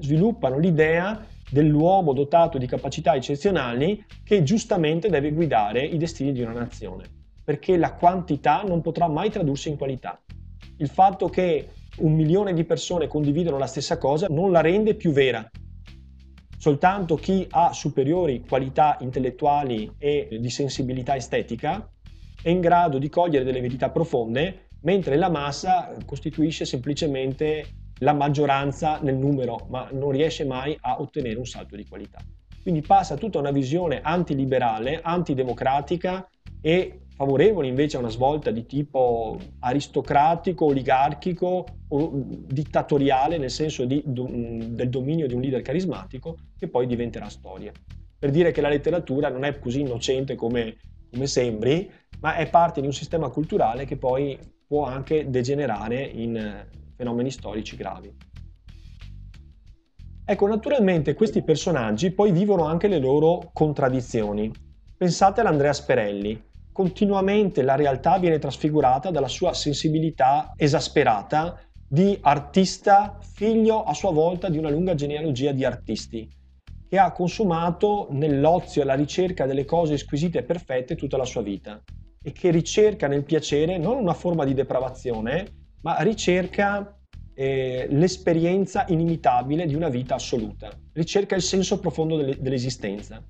[0.00, 6.52] Sviluppano l'idea dell'uomo dotato di capacità eccezionali che giustamente deve guidare i destini di una
[6.52, 7.04] nazione,
[7.44, 10.20] perché la quantità non potrà mai tradursi in qualità.
[10.78, 11.68] Il fatto che
[11.98, 15.48] un milione di persone condividono la stessa cosa non la rende più vera.
[16.56, 21.86] Soltanto chi ha superiori qualità intellettuali e di sensibilità estetica
[22.42, 27.66] è in grado di cogliere delle verità profonde, mentre la massa costituisce semplicemente
[28.00, 32.20] la maggioranza nel numero, ma non riesce mai a ottenere un salto di qualità.
[32.62, 36.28] Quindi passa tutta una visione antiliberale, antidemocratica
[36.60, 44.02] e favorevole invece a una svolta di tipo aristocratico, oligarchico o dittatoriale nel senso di,
[44.04, 47.72] del dominio di un leader carismatico che poi diventerà storia.
[48.18, 50.76] Per dire che la letteratura non è così innocente come,
[51.10, 54.38] come sembri, ma è parte di un sistema culturale che poi
[54.68, 58.14] può anche degenerare in fenomeni storici gravi.
[60.26, 64.52] Ecco, naturalmente questi personaggi poi vivono anche le loro contraddizioni.
[64.94, 66.44] Pensate all'Andrea Sperelli.
[66.70, 74.50] Continuamente la realtà viene trasfigurata dalla sua sensibilità esasperata di artista, figlio a sua volta
[74.50, 76.28] di una lunga genealogia di artisti,
[76.86, 81.40] che ha consumato nell'ozio e alla ricerca delle cose squisite e perfette tutta la sua
[81.40, 81.82] vita
[82.22, 85.46] e che ricerca nel piacere non una forma di depravazione,
[85.82, 86.98] ma ricerca
[87.34, 93.24] eh, l'esperienza inimitabile di una vita assoluta, ricerca il senso profondo delle, dell'esistenza.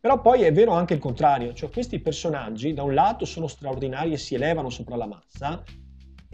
[0.00, 4.12] Però poi è vero anche il contrario, cioè questi personaggi da un lato sono straordinari
[4.12, 5.62] e si elevano sopra la massa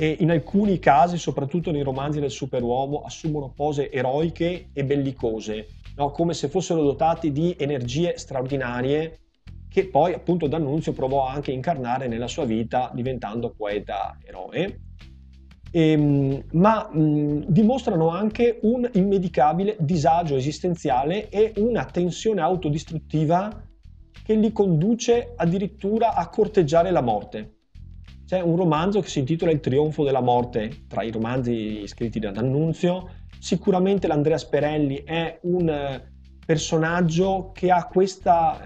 [0.00, 6.12] e in alcuni casi, soprattutto nei romanzi del superuomo, assumono pose eroiche e bellicose, no?
[6.12, 9.18] come se fossero dotati di energie straordinarie
[9.68, 14.80] che poi appunto D'Annunzio provò anche a incarnare nella sua vita diventando poeta eroe
[15.70, 23.64] ehm, ma mh, dimostrano anche un immedicabile disagio esistenziale e una tensione autodistruttiva
[24.24, 27.54] che li conduce addirittura a corteggiare la morte.
[28.26, 32.30] C'è un romanzo che si intitola Il trionfo della morte, tra i romanzi scritti da
[32.30, 33.08] D'Annunzio.
[33.38, 36.02] Sicuramente l'Andrea Sperelli è un
[36.44, 38.60] personaggio che ha questa,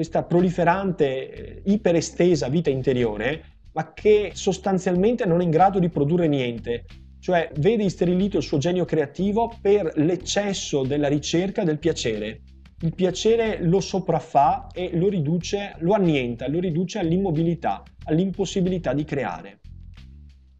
[0.00, 6.86] questa proliferante, iperestesa vita interiore ma che sostanzialmente non è in grado di produrre niente,
[7.20, 12.40] cioè vede isterilito il suo genio creativo per l'eccesso della ricerca del piacere.
[12.82, 19.60] il piacere lo sopraffa e lo riduce, lo annienta, lo riduce all'immobilità, all'impossibilità di creare.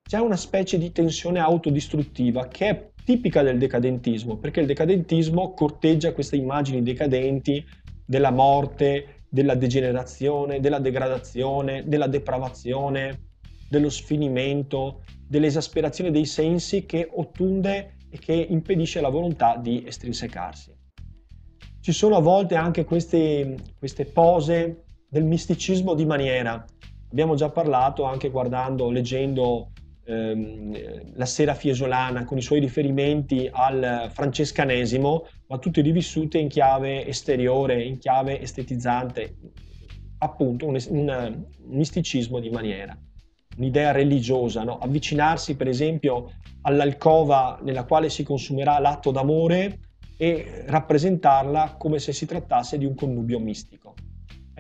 [0.07, 6.13] C'è una specie di tensione autodistruttiva che è tipica del decadentismo, perché il decadentismo corteggia
[6.13, 7.65] queste immagini decadenti
[8.05, 13.29] della morte, della degenerazione, della degradazione, della depravazione,
[13.69, 20.77] dello sfinimento, dell'esasperazione dei sensi che ottunde e che impedisce alla volontà di estrinsecarsi.
[21.81, 26.65] Ci sono a volte anche queste, queste pose del misticismo di maniera.
[27.11, 29.71] Abbiamo già parlato anche guardando, leggendo
[30.05, 37.07] ehm, la sera fiesolana con i suoi riferimenti al francescanesimo, ma tutte rivissute in chiave
[37.07, 39.37] esteriore, in chiave estetizzante,
[40.19, 42.97] appunto un, un, un misticismo di maniera
[43.61, 44.79] un'idea religiosa, no?
[44.79, 46.33] avvicinarsi per esempio
[46.63, 49.79] all'alcova nella quale si consumerà l'atto d'amore
[50.17, 53.95] e rappresentarla come se si trattasse di un connubio mistico.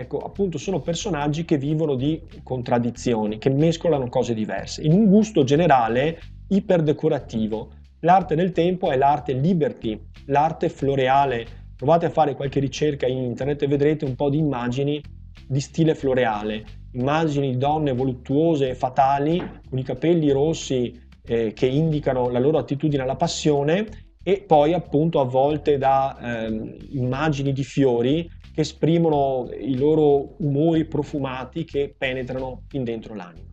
[0.00, 5.44] Ecco, appunto sono personaggi che vivono di contraddizioni, che mescolano cose diverse, in un gusto
[5.44, 7.68] generale iperdecorativo.
[8.00, 11.44] L'arte del tempo è l'arte liberty, l'arte floreale.
[11.76, 15.02] Provate a fare qualche ricerca in internet e vedrete un po' di immagini
[15.46, 19.36] di stile floreale, immagini di donne voluttuose e fatali
[19.68, 23.86] con i capelli rossi eh, che indicano la loro attitudine alla passione
[24.22, 31.94] e poi appunto avvolte da eh, immagini di fiori esprimono i loro umori profumati che
[31.96, 33.48] penetrano fin dentro l'anima.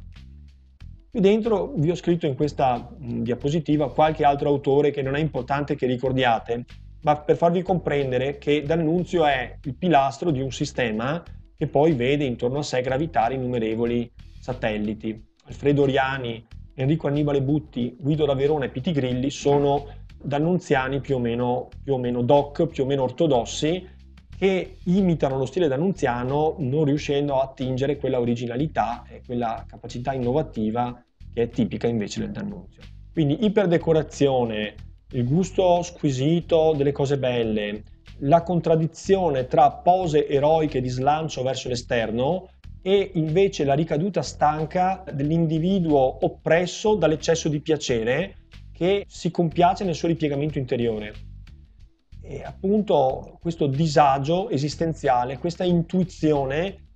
[1.10, 5.76] Qui dentro vi ho scritto in questa diapositiva qualche altro autore che non è importante
[5.76, 6.65] che ricordiate,
[7.02, 11.24] ma per farvi comprendere che D'Annunzio è il pilastro di un sistema
[11.56, 15.20] che poi vede intorno a sé gravitare innumerevoli satelliti.
[15.46, 19.88] Alfredo Oriani, Enrico Annibale Butti, Guido da Verona e Piti Grilli sono
[20.22, 23.96] d'annunziani più o meno, più o meno doc, più o meno ortodossi,
[24.38, 31.04] che imitano lo stile d'annunziano non riuscendo a attingere quella originalità e quella capacità innovativa
[31.34, 32.84] che è tipica invece del d'annunzio.
[33.12, 34.76] Quindi iperdecorazione,
[35.13, 37.82] il gusto squisito delle cose belle,
[38.19, 42.50] la contraddizione tra pose eroiche di slancio verso l'esterno
[42.84, 48.36] e invece la ricaduta stanca dell'individuo oppresso dall'eccesso di piacere
[48.71, 51.27] che si compiace nel suo ripiegamento interiore.
[52.30, 56.90] E appunto questo disagio esistenziale, questa intuizione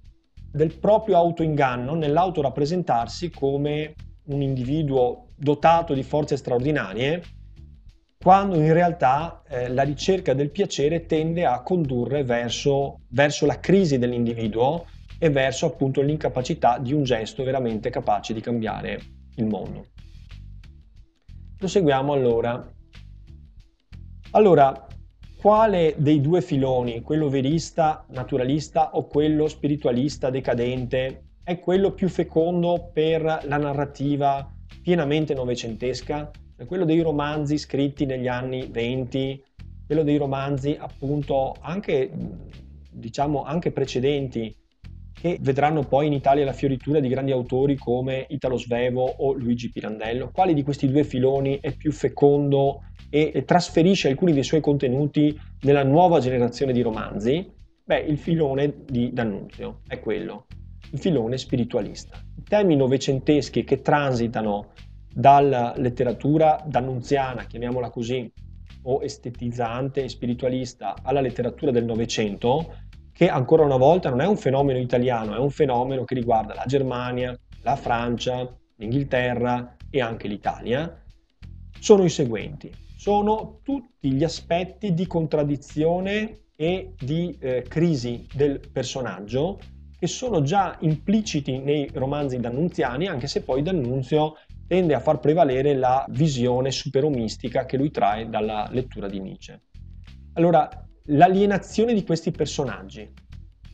[0.52, 3.94] del proprio autoinganno nell'autorappresentarsi come
[4.26, 7.24] un individuo dotato di forze straordinarie,
[8.22, 13.98] quando in realtà eh, la ricerca del piacere tende a condurre verso, verso la crisi
[13.98, 14.86] dell'individuo
[15.18, 19.00] e verso appunto l'incapacità di un gesto veramente capace di cambiare
[19.38, 19.86] il mondo.
[21.58, 22.70] Proseguiamo allora.
[24.32, 24.88] Allora,
[25.42, 32.92] quale dei due filoni, quello verista, naturalista o quello spiritualista, decadente, è quello più fecondo
[32.94, 34.48] per la narrativa
[34.84, 36.30] pienamente novecentesca?
[36.56, 39.44] È quello dei romanzi scritti negli anni 20,
[39.88, 42.12] quello dei romanzi appunto anche,
[42.92, 44.56] diciamo, anche precedenti,
[45.14, 49.70] che vedranno poi in Italia la fioritura di grandi autori come Italo Svevo o Luigi
[49.70, 50.32] Pirandello.
[50.32, 55.84] Quale di questi due filoni è più fecondo e trasferisce alcuni dei suoi contenuti nella
[55.84, 57.52] nuova generazione di romanzi?
[57.84, 60.48] Beh, il filone di D'Annunzio è quello,
[60.92, 62.18] il filone spiritualista.
[62.38, 64.70] I temi novecenteschi che transitano
[65.14, 68.32] dalla letteratura d'annunziana, chiamiamola così,
[68.84, 72.76] o estetizzante e spiritualista, alla letteratura del Novecento,
[73.22, 76.64] che ancora una volta non è un fenomeno italiano, è un fenomeno che riguarda la
[76.66, 81.04] Germania, la Francia, l'Inghilterra e anche l'Italia,
[81.80, 82.72] sono i seguenti.
[82.98, 89.60] Sono tutti gli aspetti di contraddizione e di eh, crisi del personaggio
[90.00, 94.34] che sono già impliciti nei romanzi d'Annunziani, anche se poi D'Annunzio
[94.66, 99.62] tende a far prevalere la visione superomistica che lui trae dalla lettura di Nietzsche.
[100.34, 100.68] Allora,
[101.06, 103.10] l'alienazione di questi personaggi,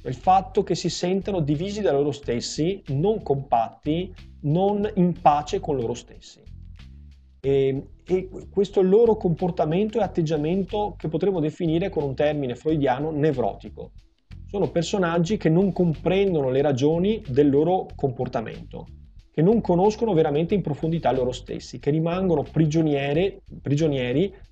[0.04, 5.76] il fatto che si sentano divisi da loro stessi, non compatti, non in pace con
[5.76, 6.42] loro stessi.
[7.42, 13.92] E, e questo loro comportamento e atteggiamento che potremmo definire con un termine freudiano nevrotico.
[14.46, 18.86] Sono personaggi che non comprendono le ragioni del loro comportamento,
[19.30, 23.42] che non conoscono veramente in profondità loro stessi, che rimangono prigionieri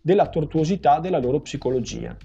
[0.02, 2.16] della tortuosità della loro psicologia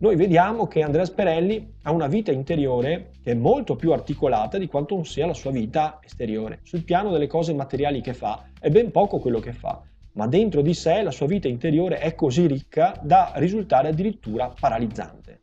[0.00, 4.68] noi vediamo che Andrea Sperelli ha una vita interiore che è molto più articolata di
[4.68, 6.60] quanto non sia la sua vita esteriore.
[6.62, 9.82] Sul piano delle cose materiali che fa è ben poco quello che fa,
[10.12, 15.40] ma dentro di sé la sua vita interiore è così ricca da risultare addirittura paralizzante.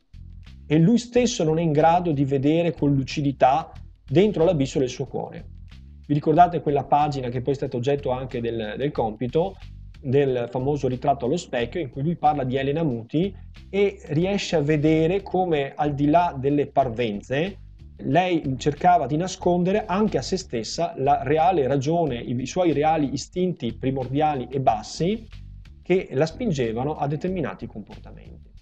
[0.68, 3.70] e lui stesso non è in grado di vedere con lucidità
[4.04, 5.44] dentro l'abisso del suo cuore.
[6.06, 9.54] Vi ricordate quella pagina che poi è stata oggetto anche del, del compito,
[10.06, 13.34] del famoso ritratto allo specchio, in cui lui parla di Elena Muti
[13.68, 17.58] e riesce a vedere come al di là delle parvenze,
[18.00, 23.74] lei cercava di nascondere anche a se stessa la reale ragione, i suoi reali istinti
[23.74, 25.26] primordiali e bassi
[25.82, 28.52] che la spingevano a determinati comportamenti.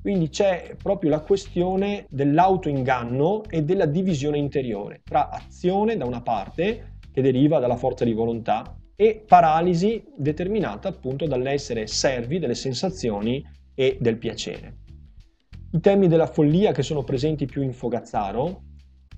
[0.00, 6.96] Quindi c'è proprio la questione dell'autoinganno e della divisione interiore tra azione da una parte,
[7.12, 13.96] che deriva dalla forza di volontà, e paralisi determinata appunto dall'essere servi delle sensazioni e
[14.00, 14.78] del piacere.
[15.70, 18.62] I temi della follia che sono presenti più in Fogazzaro,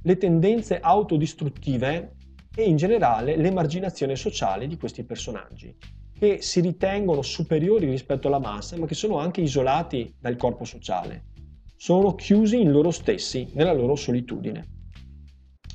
[0.02, 2.12] le tendenze autodistruttive
[2.54, 5.74] e in generale l'emarginazione sociale di questi personaggi,
[6.12, 11.28] che si ritengono superiori rispetto alla massa, ma che sono anche isolati dal corpo sociale.
[11.74, 14.66] Sono chiusi in loro stessi, nella loro solitudine.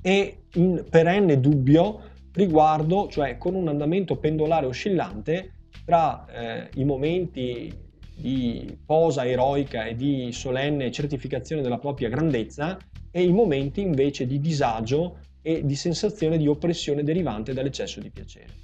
[0.04, 7.74] E in perenne dubbio riguardo, cioè con un andamento pendolare oscillante tra eh, i momenti
[8.16, 12.78] di posa eroica e di solenne certificazione della propria grandezza
[13.12, 18.64] e i momenti invece di disagio e di sensazione di oppressione derivante dall'eccesso di piacere.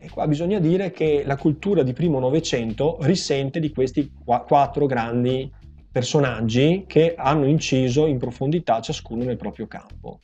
[0.00, 5.50] E qua bisogna dire che la cultura di primo Novecento risente di questi quattro grandi
[5.90, 10.20] personaggi che hanno inciso in profondità ciascuno nel proprio campo.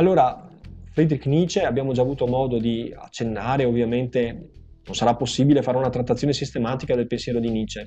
[0.00, 0.48] Allora,
[0.92, 4.50] Friedrich Nietzsche abbiamo già avuto modo di accennare, ovviamente
[4.82, 7.86] non sarà possibile fare una trattazione sistematica del pensiero di Nietzsche,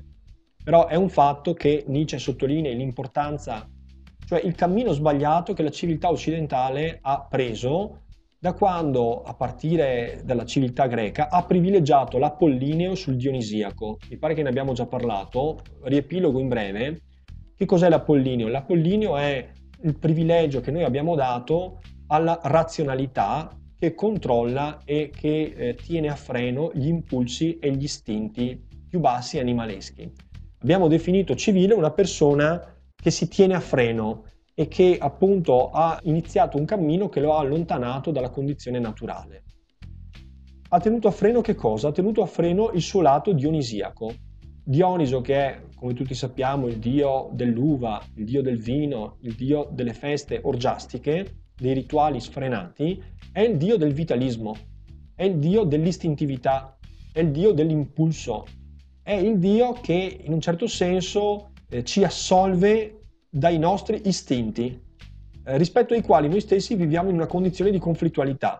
[0.62, 3.68] però è un fatto che Nietzsche sottolinea l'importanza,
[4.26, 8.02] cioè il cammino sbagliato che la civiltà occidentale ha preso
[8.38, 13.98] da quando, a partire dalla civiltà greca, ha privilegiato l'Apollineo sul Dionisiaco.
[14.08, 17.00] Mi pare che ne abbiamo già parlato, riepilogo in breve.
[17.56, 18.46] Che cos'è l'Apollineo?
[18.46, 19.50] L'Apollineo è
[19.82, 26.16] il privilegio che noi abbiamo dato alla razionalità che controlla e che eh, tiene a
[26.16, 30.10] freno gli impulsi e gli istinti più bassi animaleschi.
[30.60, 34.24] Abbiamo definito civile una persona che si tiene a freno,
[34.54, 39.42] e che appunto ha iniziato un cammino che lo ha allontanato dalla condizione naturale.
[40.68, 41.88] Ha tenuto a freno che cosa?
[41.88, 44.14] Ha tenuto a freno il suo lato dionisiaco.
[44.66, 49.68] Dioniso che è, come tutti sappiamo, il dio dell'uva, il dio del vino, il dio
[49.70, 53.02] delle feste orgiastiche, dei rituali sfrenati,
[53.32, 54.56] è il dio del vitalismo,
[55.14, 56.76] è il dio dell'istintività,
[57.12, 58.46] è il dio dell'impulso,
[59.02, 64.80] è il dio che in un certo senso eh, ci assolve dai nostri istinti,
[65.46, 68.58] eh, rispetto ai quali noi stessi viviamo in una condizione di conflittualità,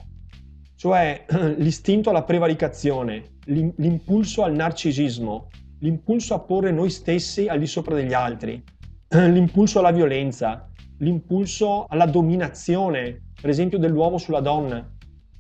[0.77, 1.25] cioè
[1.59, 5.49] l'istinto alla prevaricazione, l'impulso al narcisismo,
[5.81, 8.63] l'impulso a porre noi stessi al di sopra degli altri,
[9.09, 14.91] l'impulso alla violenza, l'impulso alla dominazione, per esempio dell'uomo sulla donna.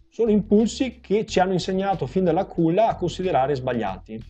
[0.08, 4.22] Sono impulsi che ci hanno insegnato fin dalla culla a considerare sbagliati.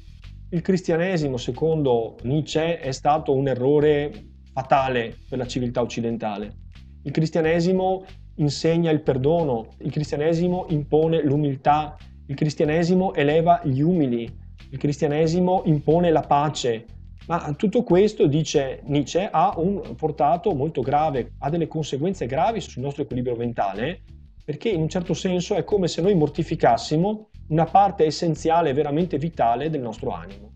[0.50, 4.12] Il cristianesimo, secondo Nietzsche, è stato un errore
[4.52, 6.62] fatale per la civiltà occidentale.
[7.02, 8.04] Il cristianesimo
[8.36, 11.96] insegna il perdono, il cristianesimo impone l'umiltà,
[12.26, 16.86] il cristianesimo eleva gli umili, il cristianesimo impone la pace.
[17.26, 22.82] Ma tutto questo, dice Nietzsche, ha un portato molto grave, ha delle conseguenze gravi sul
[22.82, 24.02] nostro equilibrio mentale,
[24.44, 29.70] perché in un certo senso è come se noi mortificassimo una parte essenziale veramente vitale
[29.70, 30.52] del nostro animo.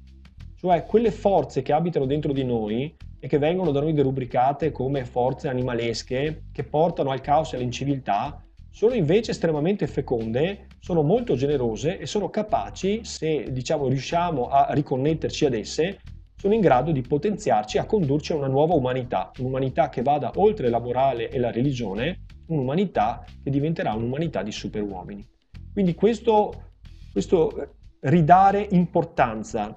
[0.56, 5.04] Cioè quelle forze che abitano dentro di noi e che vengono da noi derubricate come
[5.06, 11.98] forze animalesche che portano al caos e all'inciviltà, sono invece estremamente feconde, sono molto generose
[11.98, 15.98] e sono capaci, se diciamo riusciamo a riconnetterci ad esse,
[16.38, 20.68] sono in grado di potenziarci a condurci a una nuova umanità, un'umanità che vada oltre
[20.68, 25.26] la morale e la religione, un'umanità che diventerà un'umanità di superuomini.
[25.72, 26.70] Quindi questo,
[27.12, 29.76] questo ridare importanza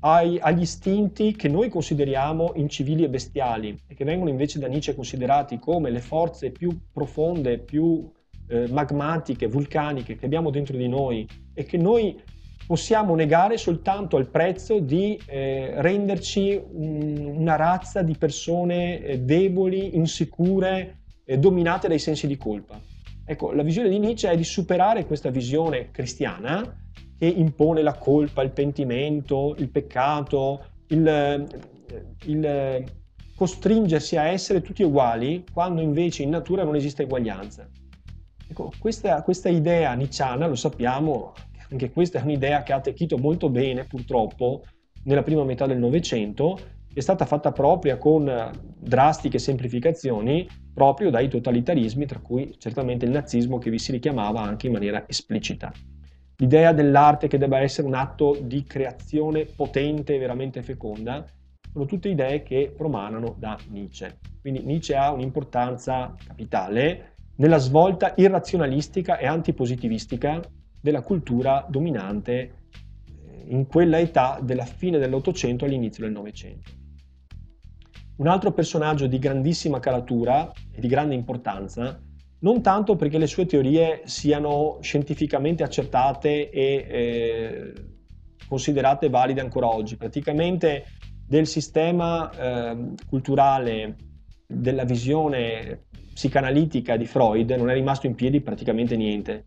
[0.00, 4.94] ai, agli istinti che noi consideriamo incivili e bestiali e che vengono invece da Nietzsche
[4.96, 8.10] considerati come le forze più profonde, più
[8.48, 12.20] eh, magmatiche, vulcaniche che abbiamo dentro di noi e che noi
[12.70, 19.96] possiamo negare soltanto al prezzo di eh, renderci un, una razza di persone eh, deboli,
[19.96, 22.80] insicure, eh, dominate dai sensi di colpa.
[23.24, 26.62] Ecco, la visione di Nietzsche è di superare questa visione cristiana
[27.18, 31.44] che impone la colpa, il pentimento, il peccato, il,
[32.26, 32.84] il
[33.34, 37.68] costringersi a essere tutti uguali quando invece in natura non esiste eguaglianza.
[38.48, 41.32] Ecco, questa, questa idea nicciana, lo sappiamo,
[41.70, 44.64] anche questa è un'idea che ha attecchito molto bene purtroppo
[45.04, 46.58] nella prima metà del Novecento
[46.92, 53.58] è stata fatta propria con drastiche semplificazioni proprio dai totalitarismi, tra cui certamente il nazismo
[53.58, 55.72] che vi si richiamava anche in maniera esplicita.
[56.38, 61.24] L'idea dell'arte che debba essere un atto di creazione potente e veramente feconda
[61.70, 64.18] sono tutte idee che promanano da Nietzsche.
[64.40, 70.40] Quindi Nietzsche ha un'importanza capitale nella svolta irrazionalistica e antipositivistica
[70.80, 76.70] della cultura dominante eh, in quella età della fine dell'Ottocento all'inizio del Novecento.
[78.16, 82.00] Un altro personaggio di grandissima caratura e di grande importanza
[82.40, 87.72] non tanto perché le sue teorie siano scientificamente accertate e eh,
[88.48, 89.96] considerate valide ancora oggi.
[89.96, 90.84] Praticamente
[91.26, 93.96] del sistema eh, culturale,
[94.46, 99.46] della visione psicanalitica di Freud non è rimasto in piedi praticamente niente.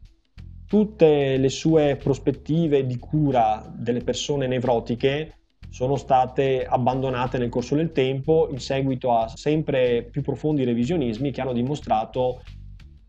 [0.73, 5.35] Tutte le sue prospettive di cura delle persone nevrotiche
[5.69, 11.41] sono state abbandonate nel corso del tempo in seguito a sempre più profondi revisionismi che
[11.41, 12.41] hanno dimostrato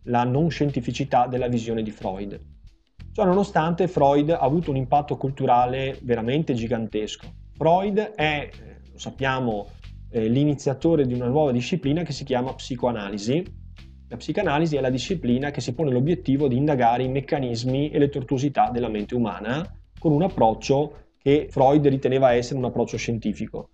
[0.02, 2.38] la non scientificità della visione di Freud.
[3.12, 7.32] Ciò nonostante Freud ha avuto un impatto culturale veramente gigantesco.
[7.56, 8.50] Freud è,
[8.92, 9.68] lo sappiamo,
[10.10, 13.42] eh, l'iniziatore di una nuova disciplina che si chiama psicoanalisi.
[14.08, 18.08] La psicanalisi è la disciplina che si pone l'obiettivo di indagare i meccanismi e le
[18.08, 19.64] tortuosità della mente umana
[19.98, 23.70] con un approccio che Freud riteneva essere un approccio scientifico.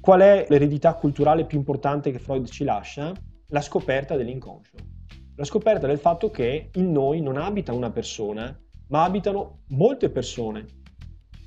[0.00, 3.12] Qual è l'eredità culturale più importante che Freud ci lascia?
[3.48, 4.98] La scoperta dell'inconscio
[5.40, 8.54] la scoperta del fatto che in noi non abita una persona,
[8.88, 10.66] ma abitano molte persone.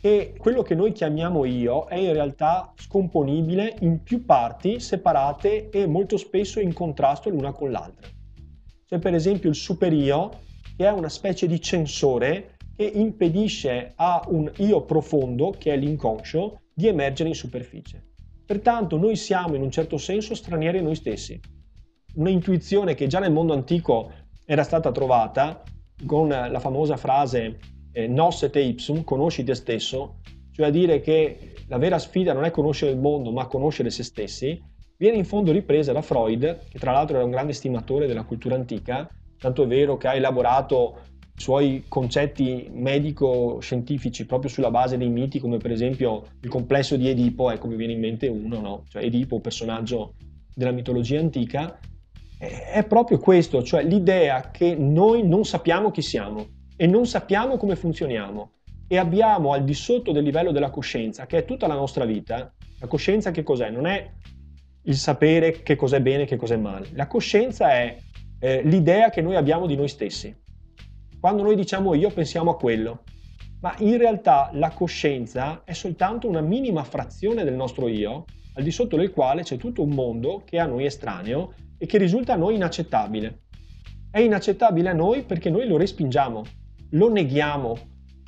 [0.06, 5.88] E quello che noi chiamiamo io è in realtà scomponibile in più parti separate e
[5.88, 8.10] molto spesso in contrasto l'una con l'altra.
[8.86, 10.42] C'è per esempio il superio,
[10.76, 16.64] che è una specie di censore che impedisce a un io profondo, che è l'inconscio,
[16.74, 18.12] di emergere in superficie.
[18.46, 21.40] Pertanto noi siamo in un certo senso stranieri a noi stessi
[22.16, 24.12] un'intuizione che già nel mondo antico
[24.46, 25.64] era stata trovata
[26.06, 27.60] con la famosa frase
[27.94, 30.20] eh, nos et ipsum, conosci te stesso,
[30.52, 34.04] cioè a dire che la vera sfida non è conoscere il mondo ma conoscere se
[34.04, 34.62] stessi,
[34.98, 38.56] viene in fondo ripresa da Freud, che tra l'altro era un grande stimatore della cultura
[38.56, 41.00] antica, tanto è vero che ha elaborato
[41.36, 47.10] i suoi concetti medico-scientifici proprio sulla base dei miti, come per esempio il complesso di
[47.10, 48.84] Edipo, ecco mi viene in mente uno, no?
[48.90, 50.14] cioè Edipo, personaggio
[50.54, 51.80] della mitologia antica,
[52.38, 57.76] è proprio questo, cioè l'idea che noi non sappiamo chi siamo e non sappiamo come
[57.76, 58.52] funzioniamo
[58.88, 62.54] e abbiamo al di sotto del livello della coscienza, che è tutta la nostra vita,
[62.80, 63.70] la coscienza che cos'è?
[63.70, 64.12] Non è
[64.84, 66.90] il sapere che cos'è bene e che cos'è male.
[66.94, 67.98] La coscienza è
[68.40, 70.36] eh, l'idea che noi abbiamo di noi stessi.
[71.20, 73.04] Quando noi diciamo io pensiamo a quello,
[73.62, 78.72] ma in realtà la coscienza è soltanto una minima frazione del nostro io, al di
[78.72, 82.34] sotto del quale c'è tutto un mondo che è a noi estraneo e che risulta
[82.34, 83.44] a noi inaccettabile.
[84.12, 86.44] È inaccettabile a noi perché noi lo respingiamo,
[86.94, 87.78] lo neghiamo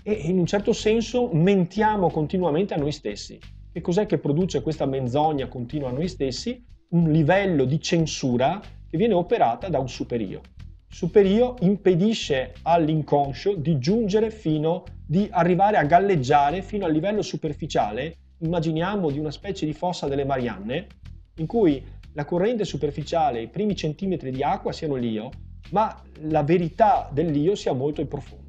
[0.04, 3.40] e in un certo senso mentiamo continuamente a noi stessi.
[3.72, 6.64] Che cos'è che produce questa menzogna continua a noi stessi?
[6.90, 10.42] Un livello di censura che viene operata da un superio.
[10.88, 18.16] Il superio impedisce all'inconscio di giungere fino, di arrivare a galleggiare fino al livello superficiale,
[18.40, 20.88] immaginiamo di una specie di fossa delle Marianne,
[21.36, 25.30] in cui la corrente superficiale, i primi centimetri di acqua siano l'io,
[25.72, 28.45] ma la verità dell'io sia molto profonda.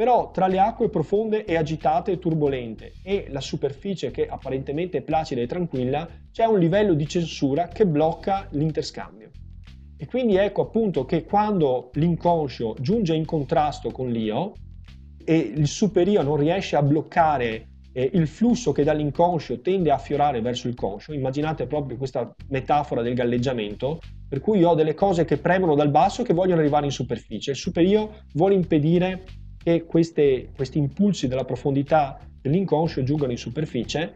[0.00, 5.02] Però tra le acque profonde e agitate e turbolente e la superficie che apparentemente è
[5.02, 9.28] placida e tranquilla, c'è un livello di censura che blocca l'interscambio.
[9.98, 14.54] E quindi ecco appunto che quando l'inconscio giunge in contrasto con l'io
[15.22, 20.40] e il superio non riesce a bloccare eh, il flusso che dall'inconscio tende a affiorare
[20.40, 25.26] verso il conscio, immaginate proprio questa metafora del galleggiamento, per cui io ho delle cose
[25.26, 27.50] che premono dal basso e che vogliono arrivare in superficie.
[27.50, 29.24] Il superio vuole impedire
[29.62, 34.12] che queste, questi impulsi della profondità dell'inconscio giungano in superficie.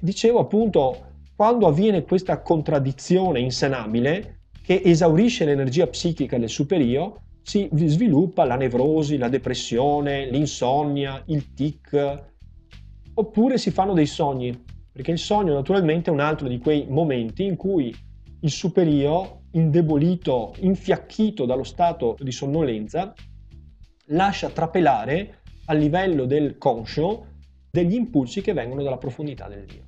[0.00, 8.44] Dicevo appunto, quando avviene questa contraddizione insanabile che esaurisce l'energia psichica del superio, si sviluppa
[8.44, 12.22] la nevrosi, la depressione, l'insonnia, il tic,
[13.14, 14.58] oppure si fanno dei sogni,
[14.90, 17.94] perché il sogno naturalmente è un altro di quei momenti in cui
[18.40, 23.12] il superio, indebolito, infiacchito dallo stato di sonnolenza,
[24.06, 27.26] lascia trapelare a livello del conscio
[27.70, 29.82] degli impulsi che vengono dalla profondità del Dio.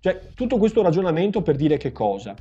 [0.00, 2.34] Cioè, tutto questo ragionamento per dire che cosa?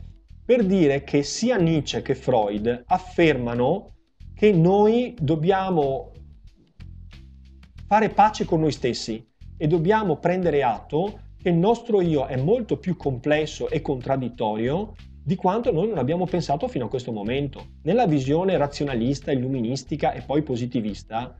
[0.43, 3.93] Per dire che sia Nietzsche che Freud affermano
[4.33, 6.11] che noi dobbiamo
[7.85, 9.29] fare pace con noi stessi,
[9.61, 15.35] e dobbiamo prendere atto che il nostro io è molto più complesso e contraddittorio di
[15.35, 17.65] quanto noi non abbiamo pensato fino a questo momento.
[17.83, 21.35] Nella visione razionalista, illuministica e poi positivista,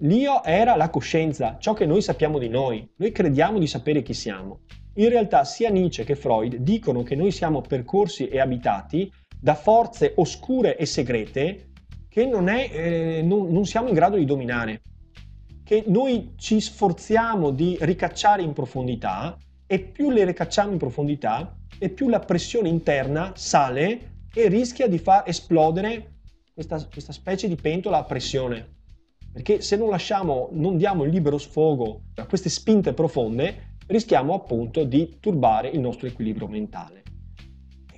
[0.00, 2.88] l'io era la coscienza, ciò che noi sappiamo di noi.
[2.96, 4.60] Noi crediamo di sapere chi siamo.
[4.94, 9.10] In realtà sia Nietzsche che Freud dicono che noi siamo percorsi e abitati
[9.40, 11.66] da forze oscure e segrete
[12.08, 14.82] che non, è, eh, non, non siamo in grado di dominare,
[15.62, 21.88] che noi ci sforziamo di ricacciare in profondità e più le ricacciamo in profondità e
[21.90, 26.16] più la pressione interna sale e rischia di far esplodere
[26.52, 28.76] questa, questa specie di pentola a pressione.
[29.32, 34.84] Perché se non lasciamo, non diamo il libero sfogo a queste spinte profonde, rischiamo appunto
[34.84, 37.02] di turbare il nostro equilibrio mentale.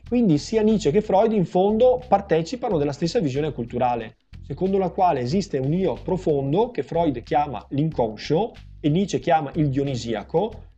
[0.07, 5.21] Quindi sia Nietzsche che Freud in fondo partecipano della stessa visione culturale, secondo la quale
[5.21, 10.70] esiste un io profondo che Freud chiama l'inconscio e Nietzsche chiama il dionisiaco,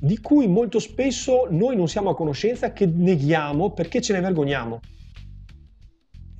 [0.00, 4.80] di cui molto spesso noi non siamo a conoscenza, che neghiamo perché ce ne vergogniamo.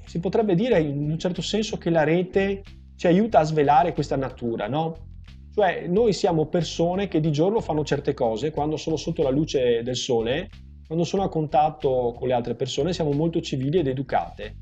[0.05, 2.63] Si potrebbe dire in un certo senso che la rete
[2.97, 5.13] ci aiuta a svelare questa natura, no?
[5.53, 9.83] Cioè noi siamo persone che di giorno fanno certe cose, quando sono sotto la luce
[9.83, 10.49] del sole,
[10.87, 14.57] quando sono a contatto con le altre persone siamo molto civili ed educate.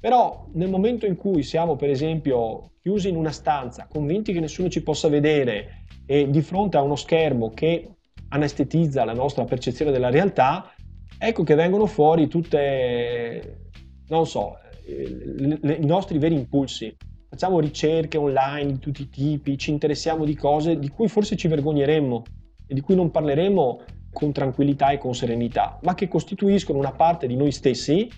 [0.00, 4.68] Però nel momento in cui siamo per esempio chiusi in una stanza, convinti che nessuno
[4.68, 7.95] ci possa vedere e di fronte a uno schermo che
[8.28, 10.72] anestetizza la nostra percezione della realtà,
[11.18, 13.70] ecco che vengono fuori tutte,
[14.08, 14.56] non so,
[14.86, 16.94] i nostri veri impulsi.
[17.28, 21.48] Facciamo ricerche online di tutti i tipi, ci interessiamo di cose di cui forse ci
[21.48, 22.22] vergogneremmo
[22.66, 27.26] e di cui non parleremo con tranquillità e con serenità, ma che costituiscono una parte
[27.26, 28.08] di noi stessi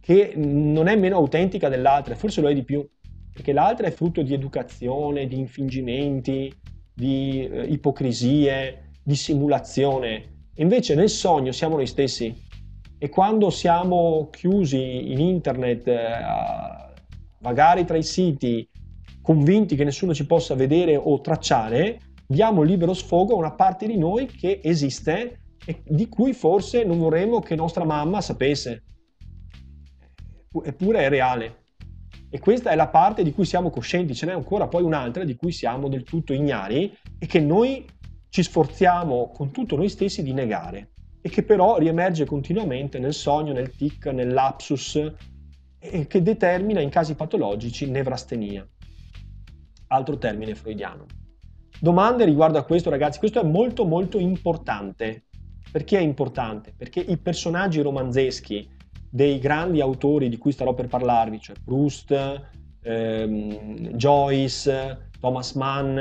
[0.00, 2.86] che non è meno autentica dell'altra, forse lo è di più,
[3.32, 6.52] perché l'altra è frutto di educazione, di infingimenti,
[6.94, 10.50] di eh, ipocrisie, di simulazione.
[10.58, 12.32] Invece nel sogno siamo noi stessi
[12.96, 16.10] e quando siamo chiusi in internet, eh,
[17.40, 18.68] magari tra i siti,
[19.20, 23.98] convinti che nessuno ci possa vedere o tracciare, diamo libero sfogo a una parte di
[23.98, 28.84] noi che esiste e di cui forse non vorremmo che nostra mamma sapesse.
[30.62, 31.58] Eppure è reale.
[32.30, 35.34] E questa è la parte di cui siamo coscienti, ce n'è ancora poi un'altra di
[35.34, 37.84] cui siamo del tutto ignari e che noi
[38.30, 43.52] ci sforziamo con tutto noi stessi di negare e che però riemerge continuamente nel sogno,
[43.52, 45.12] nel tic, nel lapsus
[45.78, 48.66] e che determina in casi patologici nevrastenia,
[49.88, 51.06] altro termine freudiano.
[51.78, 55.24] Domande riguardo a questo ragazzi, questo è molto molto importante.
[55.70, 56.74] Perché è importante?
[56.76, 58.68] Perché i personaggi romanzeschi
[59.08, 62.42] dei grandi autori di cui starò per parlarvi, cioè Proust,
[62.82, 65.98] ehm, Joyce, Thomas Mann,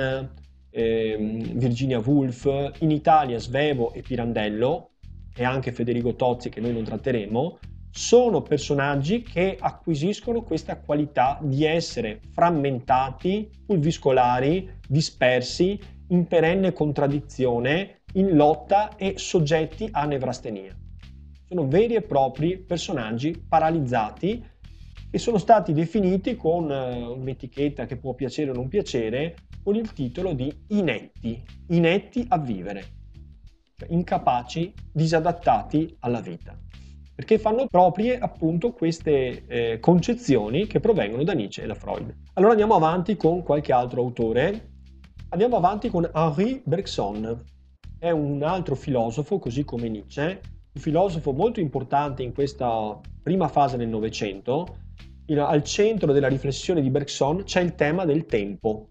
[0.70, 2.46] ehm, Virginia Woolf,
[2.80, 4.92] in Italia Svevo e Pirandello
[5.36, 7.60] e anche Federico Tozzi che noi non tratteremo,
[7.92, 18.36] sono personaggi che acquisiscono questa qualità di essere frammentati, pulviscolari, dispersi, in perenne contraddizione, in
[18.36, 20.76] lotta e soggetti a nevrastenia.
[21.48, 24.44] Sono veri e propri personaggi paralizzati
[25.12, 29.92] e sono stati definiti con eh, un'etichetta che può piacere o non piacere, con il
[29.94, 32.84] titolo di inetti, inetti a vivere,
[33.76, 36.58] cioè incapaci, disadattati alla vita
[37.20, 42.16] perché fanno proprie appunto queste eh, concezioni che provengono da Nietzsche e da Freud.
[42.36, 44.70] Allora andiamo avanti con qualche altro autore.
[45.28, 47.44] Andiamo avanti con Henri Bergson.
[48.00, 50.40] È un altro filosofo, così come Nietzsche,
[50.72, 54.78] un filosofo molto importante in questa prima fase del Novecento.
[55.28, 58.88] Al centro della riflessione di Bergson c'è il tema del tempo.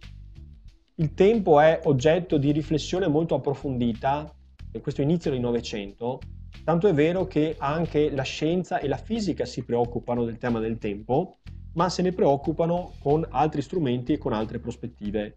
[1.01, 4.33] Il tempo è oggetto di riflessione molto approfondita
[4.73, 6.21] in questo inizio del Novecento
[6.69, 10.77] Tanto è vero che anche la scienza e la fisica si preoccupano del tema del
[10.77, 11.39] tempo,
[11.75, 15.35] ma se ne preoccupano con altri strumenti e con altre prospettive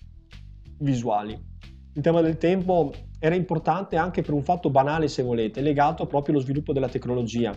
[0.80, 1.40] visuali.
[1.94, 6.36] Il tema del tempo era importante anche per un fatto banale, se volete, legato proprio
[6.36, 7.56] allo sviluppo della tecnologia.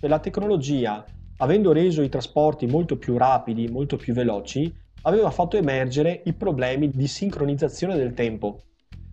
[0.00, 1.04] La tecnologia,
[1.36, 6.90] avendo reso i trasporti molto più rapidi, molto più veloci, aveva fatto emergere i problemi
[6.90, 8.60] di sincronizzazione del tempo.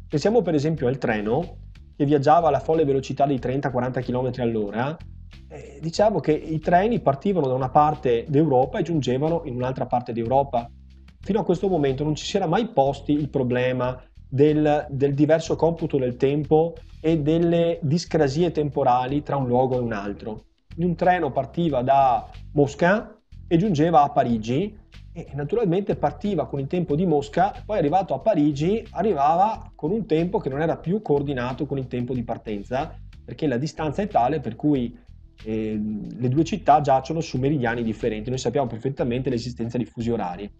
[0.07, 1.57] Pensiamo per esempio al treno,
[1.95, 4.97] che viaggiava alla folle velocità di 30-40 km all'ora,
[5.49, 10.13] eh, diciamo che i treni partivano da una parte d'Europa e giungevano in un'altra parte
[10.13, 10.69] d'Europa.
[11.21, 15.55] Fino a questo momento non ci si era mai posti il problema del, del diverso
[15.55, 20.45] computo del tempo e delle discrasie temporali tra un luogo e un altro.
[20.77, 24.77] Un treno partiva da Mosca e giungeva a Parigi
[25.25, 30.05] e naturalmente partiva con il tempo di Mosca, poi arrivato a Parigi arrivava con un
[30.05, 34.07] tempo che non era più coordinato con il tempo di partenza, perché la distanza è
[34.07, 34.97] tale per cui
[35.43, 35.79] eh,
[36.17, 38.29] le due città giacciono su meridiani differenti.
[38.29, 40.51] Noi sappiamo perfettamente l'esistenza di fusi orari.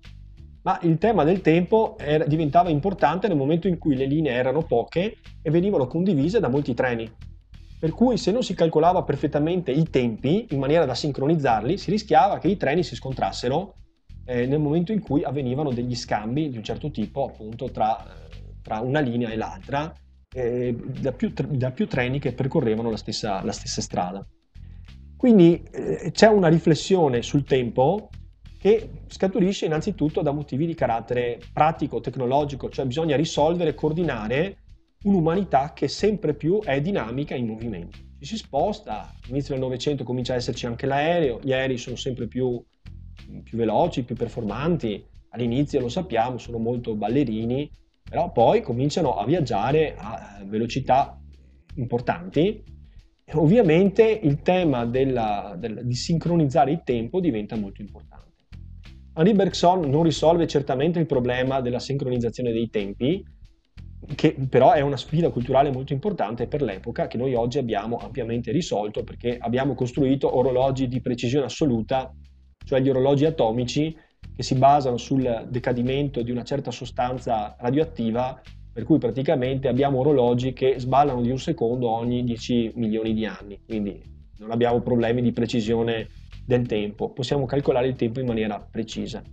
[0.62, 4.64] Ma il tema del tempo era, diventava importante nel momento in cui le linee erano
[4.64, 7.10] poche e venivano condivise da molti treni.
[7.80, 12.38] Per cui se non si calcolava perfettamente i tempi in maniera da sincronizzarli, si rischiava
[12.38, 13.76] che i treni si scontrassero
[14.30, 18.06] eh, nel momento in cui avvenivano degli scambi di un certo tipo appunto tra,
[18.62, 19.92] tra una linea e l'altra
[20.32, 24.24] eh, da, più, da, più, treni che percorrevano la stessa, la stessa strada.
[25.18, 28.10] Quindi eh, c'è una riflessione sul tempo
[28.60, 34.58] che scaturisce innanzitutto da motivi di carattere pratico, tecnologico, cioè bisogna risolvere, coordinare
[35.06, 37.98] un'umanità che sempre più è dinamica in movimento.
[38.20, 42.28] Ci si sposta, all'inizio del Novecento comincia a esserci anche l'aereo, gli aerei sono sempre
[42.28, 42.64] più
[43.44, 45.06] più veloci, più performanti.
[45.30, 47.70] All'inizio lo sappiamo, sono molto ballerini,
[48.10, 51.20] però poi cominciano a viaggiare a velocità
[51.76, 52.64] importanti.
[53.24, 58.28] E ovviamente il tema della, della, di sincronizzare il tempo diventa molto importante.
[59.14, 63.24] Henri Bergson non risolve certamente il problema della sincronizzazione dei tempi,
[64.16, 68.52] che però è una sfida culturale molto importante per l'epoca che noi oggi abbiamo ampiamente
[68.52, 72.12] risolto perché abbiamo costruito orologi di precisione assoluta
[72.70, 73.98] cioè gli orologi atomici
[74.36, 78.40] che si basano sul decadimento di una certa sostanza radioattiva,
[78.72, 83.60] per cui praticamente abbiamo orologi che sballano di un secondo ogni 10 milioni di anni,
[83.66, 84.00] quindi
[84.38, 86.10] non abbiamo problemi di precisione
[86.46, 89.24] del tempo, possiamo calcolare il tempo in maniera precisa.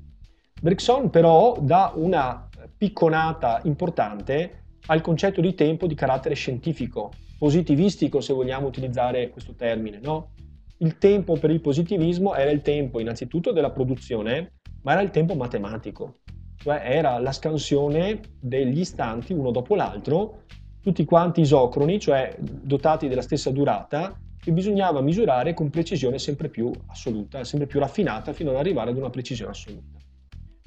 [0.59, 8.32] Bergson però dà una picconata importante al concetto di tempo di carattere scientifico, positivistico se
[8.32, 10.30] vogliamo utilizzare questo termine, no?
[10.78, 14.52] Il tempo per il positivismo era il tempo innanzitutto della produzione,
[14.82, 16.16] ma era il tempo matematico,
[16.56, 20.42] cioè era la scansione degli istanti uno dopo l'altro,
[20.82, 26.70] tutti quanti isocroni, cioè dotati della stessa durata, che bisognava misurare con precisione sempre più
[26.86, 29.98] assoluta, sempre più raffinata, fino ad arrivare ad una precisione assoluta.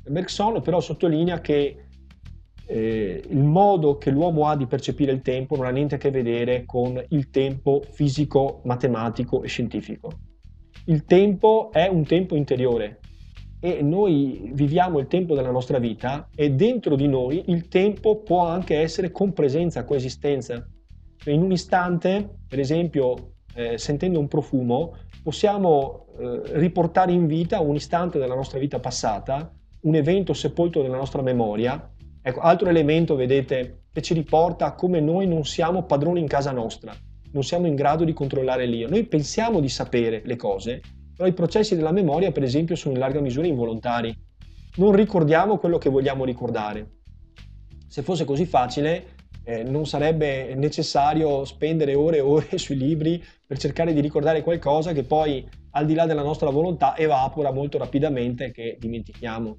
[0.10, 1.86] Bergson però sottolinea che
[2.72, 6.12] eh, il modo che l'uomo ha di percepire il tempo non ha niente a che
[6.12, 10.12] vedere con il tempo fisico, matematico e scientifico.
[10.86, 13.00] Il tempo è un tempo interiore
[13.60, 18.46] e noi viviamo il tempo della nostra vita e dentro di noi il tempo può
[18.46, 20.64] anche essere compresenza, coesistenza.
[21.18, 27.60] Cioè, in un istante, per esempio, eh, sentendo un profumo, possiamo eh, riportare in vita
[27.62, 29.52] un istante della nostra vita passata,
[29.82, 35.00] un evento sepolto nella nostra memoria Ecco, altro elemento, vedete, che ci riporta a come
[35.00, 36.94] noi non siamo padroni in casa nostra,
[37.32, 38.90] non siamo in grado di controllare l'io.
[38.90, 40.82] Noi pensiamo di sapere le cose,
[41.16, 44.16] però i processi della memoria, per esempio, sono in larga misura involontari.
[44.76, 46.98] Non ricordiamo quello che vogliamo ricordare.
[47.88, 53.58] Se fosse così facile, eh, non sarebbe necessario spendere ore e ore sui libri per
[53.58, 58.46] cercare di ricordare qualcosa che poi, al di là della nostra volontà, evapora molto rapidamente
[58.46, 59.58] e che dimentichiamo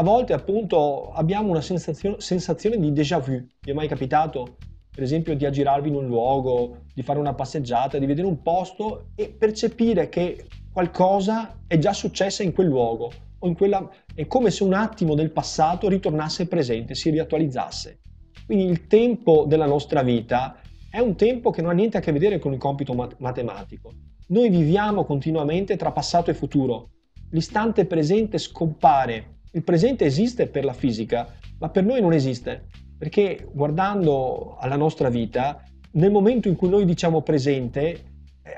[0.00, 3.38] a volte appunto abbiamo una sensazione, sensazione di déjà vu.
[3.60, 4.56] Vi è mai capitato,
[4.90, 9.10] per esempio, di aggirarvi in un luogo, di fare una passeggiata, di vedere un posto
[9.14, 13.90] e percepire che qualcosa è già successo in quel luogo o in quella...
[14.14, 18.00] è come se un attimo del passato ritornasse presente, si riattualizzasse.
[18.46, 22.10] Quindi il tempo della nostra vita è un tempo che non ha niente a che
[22.10, 23.92] vedere con il compito mat- matematico.
[24.28, 26.88] Noi viviamo continuamente tra passato e futuro.
[27.32, 31.26] L'istante presente scompare il presente esiste per la fisica,
[31.58, 36.84] ma per noi non esiste, perché guardando alla nostra vita, nel momento in cui noi
[36.84, 38.02] diciamo presente, eh,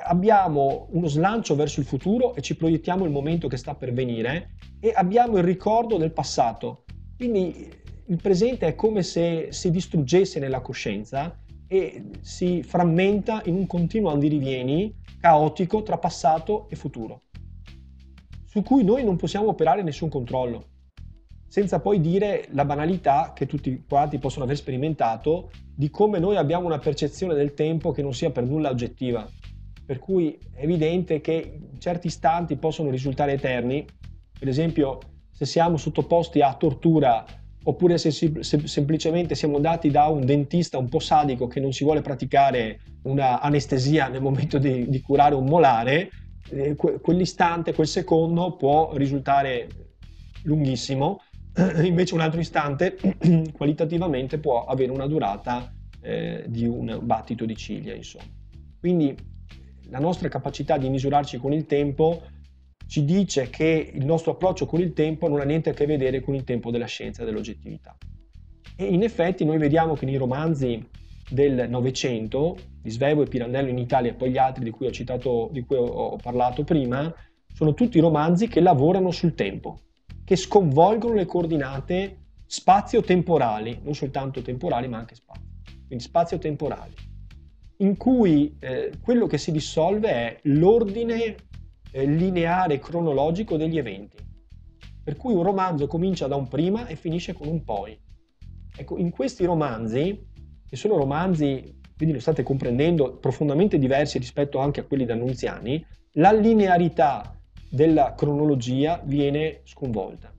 [0.05, 4.57] abbiamo uno slancio verso il futuro e ci proiettiamo il momento che sta per venire
[4.81, 6.85] e abbiamo il ricordo del passato.
[7.17, 7.71] Quindi
[8.07, 14.11] il presente è come se si distruggesse nella coscienza e si frammenta in un continuo
[14.11, 17.23] andirivieni caotico tra passato e futuro,
[18.45, 20.67] su cui noi non possiamo operare nessun controllo
[21.53, 26.65] senza poi dire la banalità che tutti quanti possono aver sperimentato di come noi abbiamo
[26.65, 29.29] una percezione del tempo che non sia per nulla oggettiva.
[29.85, 33.85] Per cui è evidente che certi istanti possono risultare eterni,
[34.39, 34.99] per esempio
[35.31, 37.23] se siamo sottoposti a tortura
[37.65, 41.85] oppure se, se semplicemente siamo andati da un dentista un po' sadico che non si
[41.85, 46.09] vuole praticare una anestesia nel momento di, di curare un molare,
[46.49, 49.69] eh, que, quell'istante, quel secondo può risultare
[50.45, 51.21] lunghissimo
[51.83, 52.97] invece un altro istante
[53.53, 58.25] qualitativamente può avere una durata eh, di un battito di ciglia, insomma.
[58.79, 59.15] Quindi
[59.91, 62.23] la nostra capacità di misurarci con il tempo
[62.87, 66.21] ci dice che il nostro approccio con il tempo non ha niente a che vedere
[66.21, 67.97] con il tempo della scienza e dell'oggettività.
[68.77, 70.85] E in effetti noi vediamo che nei romanzi
[71.31, 74.91] del Novecento, di Svevo e Pirandello in Italia e poi gli altri di cui ho,
[74.91, 77.13] citato, di cui ho parlato prima,
[77.55, 79.79] sono tutti romanzi che lavorano sul tempo,
[80.25, 85.49] che sconvolgono le coordinate spazio-temporali, non soltanto temporali ma anche spazio,
[85.87, 86.95] quindi spazio-temporali,
[87.79, 91.35] in cui eh, quello che si dissolve è l'ordine
[91.91, 94.17] eh, lineare cronologico degli eventi.
[95.05, 97.99] Per cui un romanzo comincia da un prima e finisce con un poi.
[98.77, 100.27] Ecco, in questi romanzi,
[100.69, 106.33] che sono romanzi, quindi lo state comprendendo, profondamente diversi rispetto anche a quelli d'Annunziani, la
[106.33, 107.37] linearità
[107.73, 110.31] della cronologia viene sconvolta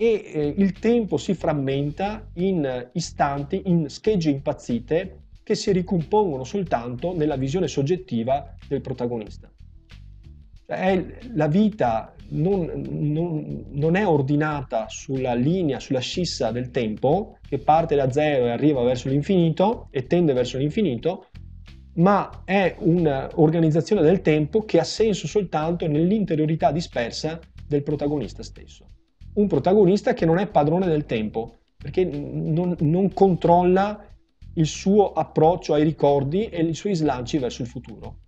[0.00, 7.16] e eh, il tempo si frammenta in istanti, in schegge impazzite che si ricompongono soltanto
[7.16, 9.50] nella visione soggettiva del protagonista.
[10.66, 17.58] Cioè, la vita non, non, non, è ordinata sulla linea, sulla scissa del tempo, che
[17.58, 21.26] parte da zero e arriva verso l'infinito e tende verso l'infinito,
[21.98, 28.86] ma è un'organizzazione del tempo che ha senso soltanto nell'interiorità dispersa del protagonista stesso.
[29.34, 34.04] Un protagonista che non è padrone del tempo, perché non, non controlla
[34.54, 38.20] il suo approccio ai ricordi e i suoi slanci verso il futuro.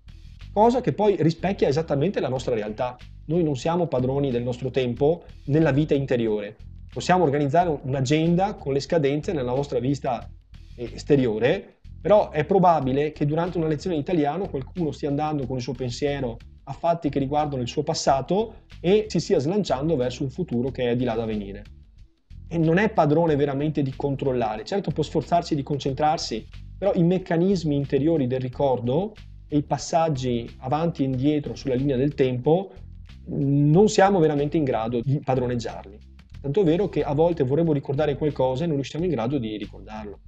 [0.52, 2.96] Cosa che poi rispecchia esattamente la nostra realtà.
[3.26, 6.56] Noi non siamo padroni del nostro tempo nella vita interiore.
[6.92, 10.28] Possiamo organizzare un'agenda con le scadenze nella nostra vista
[10.76, 15.62] esteriore, però è probabile che durante una lezione di italiano qualcuno stia andando con il
[15.62, 20.30] suo pensiero a fatti che riguardano il suo passato e si stia slanciando verso un
[20.30, 21.64] futuro che è di là da venire.
[22.48, 26.46] E non è padrone veramente di controllare, certo può sforzarsi di concentrarsi,
[26.78, 29.14] però i meccanismi interiori del ricordo
[29.46, 32.72] e i passaggi avanti e indietro sulla linea del tempo
[33.26, 35.98] non siamo veramente in grado di padroneggiarli.
[36.40, 39.57] Tanto è vero che a volte vorremmo ricordare qualcosa e non riusciamo in grado di
[39.57, 40.20] ricordarlo.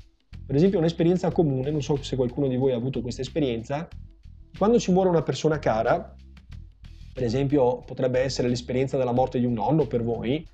[0.53, 3.89] Per esempio un'esperienza comune, non so se qualcuno di voi ha avuto questa esperienza,
[4.59, 6.15] quando ci muore una persona cara,
[7.15, 10.47] per esempio potrebbe essere l'esperienza della morte di un nonno per voi,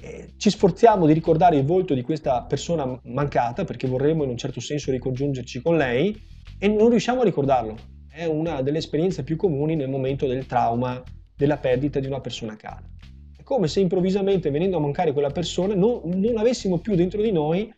[0.00, 4.38] eh, ci sforziamo di ricordare il volto di questa persona mancata perché vorremmo in un
[4.38, 6.18] certo senso ricongiungerci con lei
[6.58, 7.76] e non riusciamo a ricordarlo.
[8.08, 11.02] È una delle esperienze più comuni nel momento del trauma,
[11.36, 12.88] della perdita di una persona cara.
[13.36, 17.32] È come se improvvisamente venendo a mancare quella persona non, non avessimo più dentro di
[17.32, 17.70] noi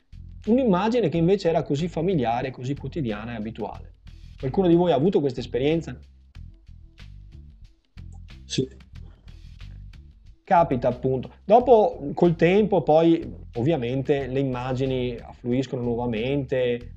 [0.48, 3.94] un'immagine che invece era così familiare, così quotidiana e abituale.
[4.38, 5.98] Qualcuno di voi ha avuto questa esperienza?
[8.44, 8.68] Sì.
[10.44, 11.30] Capita appunto.
[11.44, 16.96] Dopo, col tempo, poi ovviamente le immagini affluiscono nuovamente,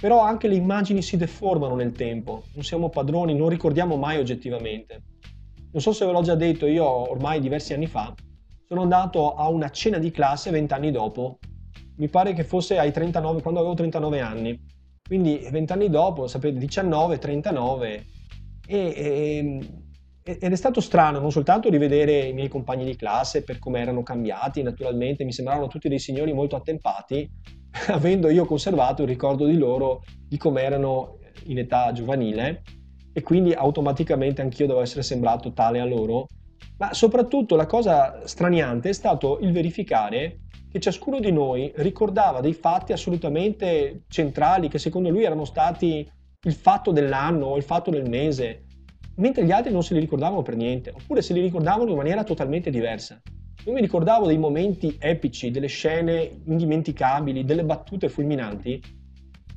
[0.00, 2.44] però anche le immagini si deformano nel tempo.
[2.54, 5.02] Non siamo padroni, non ricordiamo mai oggettivamente.
[5.72, 8.14] Non so se ve l'ho già detto, io ormai diversi anni fa
[8.72, 11.38] sono andato a una cena di classe vent'anni dopo
[12.02, 14.60] mi pare che fosse ai 39, quando avevo 39 anni.
[15.06, 18.04] Quindi vent'anni dopo, sapete, 19, 39.
[18.66, 19.58] E, e,
[20.24, 24.02] ed è stato strano non soltanto rivedere i miei compagni di classe per come erano
[24.02, 27.28] cambiati, naturalmente mi sembravano tutti dei signori molto attempati,
[27.88, 32.62] avendo io conservato il ricordo di loro di come erano in età giovanile
[33.12, 36.26] e quindi automaticamente anch'io devo essere sembrato tale a loro.
[36.78, 40.40] Ma soprattutto la cosa straniante è stato il verificare
[40.72, 46.10] che ciascuno di noi ricordava dei fatti assolutamente centrali che secondo lui erano stati
[46.44, 48.62] il fatto dell'anno o il fatto del mese,
[49.16, 52.24] mentre gli altri non se li ricordavano per niente, oppure se li ricordavano in maniera
[52.24, 53.20] totalmente diversa.
[53.66, 58.82] Io mi ricordavo dei momenti epici, delle scene indimenticabili, delle battute fulminanti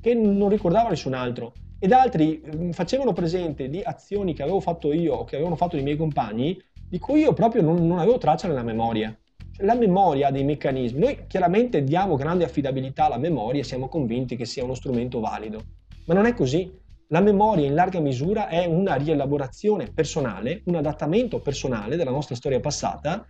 [0.01, 4.91] che non ricordava nessun altro ed altri mm, facevano presente di azioni che avevo fatto
[4.91, 8.17] io o che avevano fatto i miei compagni di cui io proprio non, non avevo
[8.17, 9.17] traccia nella memoria
[9.59, 10.99] la memoria ha dei meccanismi.
[10.99, 15.61] Noi chiaramente diamo grande affidabilità alla memoria e siamo convinti che sia uno strumento valido,
[16.05, 16.83] ma non è così.
[17.09, 22.59] La memoria in larga misura è una rielaborazione personale, un adattamento personale della nostra storia
[22.59, 23.25] passata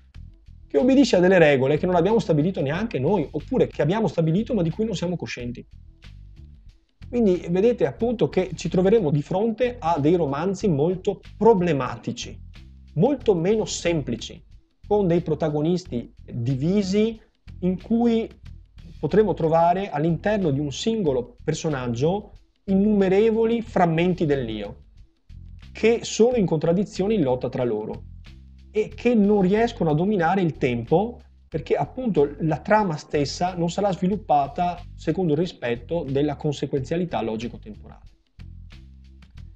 [0.67, 4.53] che obbedisce a delle regole che non abbiamo stabilito neanche noi, oppure che abbiamo stabilito
[4.53, 5.65] ma di cui non siamo coscienti.
[7.07, 12.37] Quindi vedete appunto che ci troveremo di fronte a dei romanzi molto problematici,
[12.95, 14.41] molto meno semplici,
[14.87, 17.19] con dei protagonisti divisi
[17.59, 18.29] in cui
[18.99, 22.31] potremo trovare all'interno di un singolo personaggio
[22.65, 24.83] innumerevoli frammenti dell'io
[25.71, 28.03] che sono in contraddizione in lotta tra loro
[28.71, 33.91] e che non riescono a dominare il tempo perché appunto la trama stessa non sarà
[33.91, 38.03] sviluppata secondo il rispetto della conseguenzialità logico-temporale.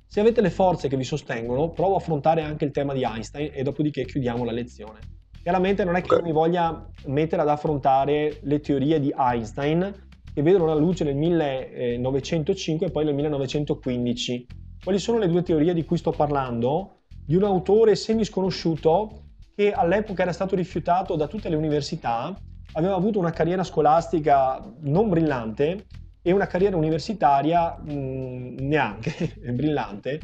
[0.05, 3.51] Se avete le forze che vi sostengono, provo a affrontare anche il tema di Einstein
[3.53, 5.18] e dopodiché chiudiamo la lezione.
[5.49, 9.91] Chiaramente non è che io mi voglia mettere ad affrontare le teorie di Einstein
[10.31, 14.45] che vedono la luce nel 1905 e poi nel 1915.
[14.83, 16.99] Quali sono le due teorie di cui sto parlando?
[17.25, 19.23] Di un autore semisconosciuto
[19.55, 22.39] che all'epoca era stato rifiutato da tutte le università,
[22.73, 25.87] aveva avuto una carriera scolastica non brillante
[26.21, 30.19] e una carriera universitaria mh, mm, neanche brillante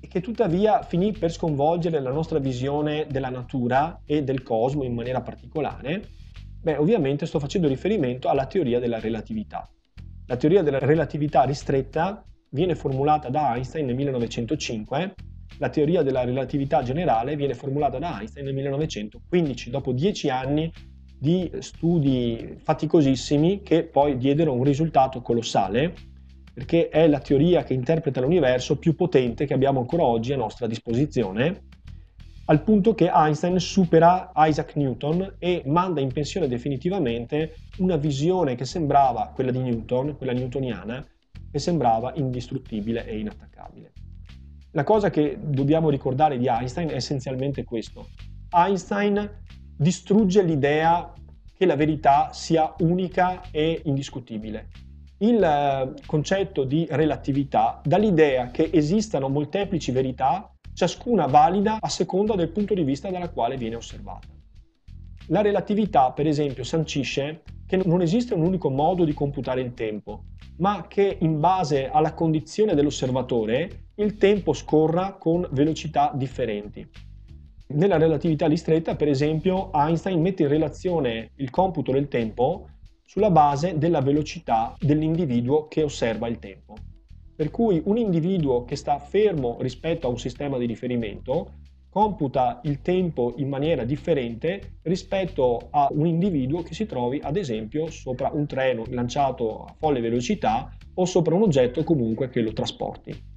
[0.00, 4.94] e che tuttavia finì per sconvolgere la nostra visione della natura e del cosmo in
[4.94, 6.08] maniera particolare,
[6.62, 9.68] beh, ovviamente sto facendo riferimento alla teoria della relatività.
[10.26, 15.14] La teoria della relatività ristretta viene formulata da Einstein nel 1905,
[15.58, 20.72] la teoria della relatività generale viene formulata da Einstein nel 1915, dopo dieci anni
[21.18, 25.92] di studi faticosissimi che poi diedero un risultato colossale,
[26.60, 30.66] perché è la teoria che interpreta l'universo più potente che abbiamo ancora oggi a nostra
[30.66, 31.68] disposizione,
[32.44, 38.66] al punto che Einstein supera Isaac Newton e manda in pensione definitivamente una visione che
[38.66, 41.02] sembrava quella di Newton, quella newtoniana,
[41.50, 43.92] che sembrava indistruttibile e inattaccabile.
[44.72, 48.08] La cosa che dobbiamo ricordare di Einstein è essenzialmente questo.
[48.50, 49.30] Einstein
[49.78, 51.10] distrugge l'idea
[51.56, 54.68] che la verità sia unica e indiscutibile.
[55.22, 62.34] Il eh, concetto di relatività dà l'idea che esistano molteplici verità, ciascuna valida a seconda
[62.34, 64.28] del punto di vista dalla quale viene osservata.
[65.26, 70.24] La relatività, per esempio, sancisce che non esiste un unico modo di computare il tempo,
[70.56, 76.88] ma che in base alla condizione dell'osservatore il tempo scorra con velocità differenti.
[77.68, 82.69] Nella relatività ristretta, per esempio, Einstein mette in relazione il computo del tempo
[83.10, 86.76] sulla base della velocità dell'individuo che osserva il tempo.
[87.34, 91.54] Per cui un individuo che sta fermo rispetto a un sistema di riferimento
[91.90, 97.90] computa il tempo in maniera differente rispetto a un individuo che si trovi ad esempio
[97.90, 103.28] sopra un treno lanciato a folle velocità o sopra un oggetto comunque che lo trasporti.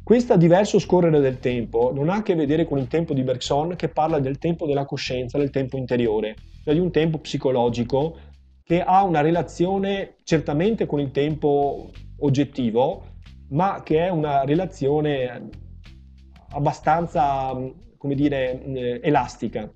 [0.00, 3.74] Questo diverso scorrere del tempo non ha a che vedere con il tempo di Bergson
[3.74, 8.16] che parla del tempo della coscienza, del tempo interiore, cioè di un tempo psicologico
[8.66, 13.14] che ha una relazione certamente con il tempo oggettivo,
[13.50, 15.50] ma che è una relazione
[16.48, 17.56] abbastanza,
[17.96, 19.72] come dire, eh, elastica.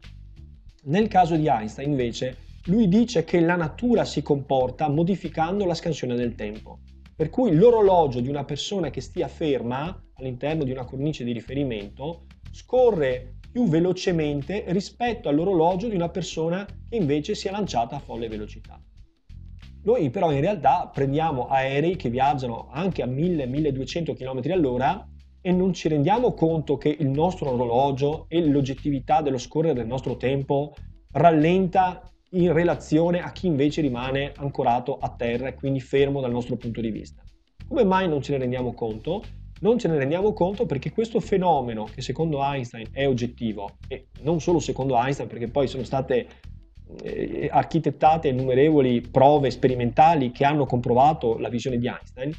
[0.86, 6.16] Nel caso di Einstein, invece, lui dice che la natura si comporta modificando la scansione
[6.16, 6.80] del tempo.
[7.14, 12.26] Per cui l'orologio di una persona che stia ferma all'interno di una cornice di riferimento
[12.51, 18.28] scorre più velocemente rispetto all'orologio di una persona che invece si è lanciata a folle
[18.28, 18.80] velocità.
[19.82, 25.09] Noi però in realtà prendiamo aerei che viaggiano anche a 1000-1200 km all'ora
[25.40, 30.16] e non ci rendiamo conto che il nostro orologio e l'oggettività dello scorrere del nostro
[30.16, 30.74] tempo
[31.12, 36.57] rallenta in relazione a chi invece rimane ancorato a terra e quindi fermo dal nostro
[36.57, 37.22] punto di vista.
[37.66, 39.22] Come mai non ce ne rendiamo conto?
[39.63, 44.41] Non ce ne rendiamo conto perché questo fenomeno, che secondo Einstein è oggettivo, e non
[44.41, 46.27] solo secondo Einstein, perché poi sono state
[47.03, 52.33] eh, architettate innumerevoli prove sperimentali che hanno comprovato la visione di Einstein,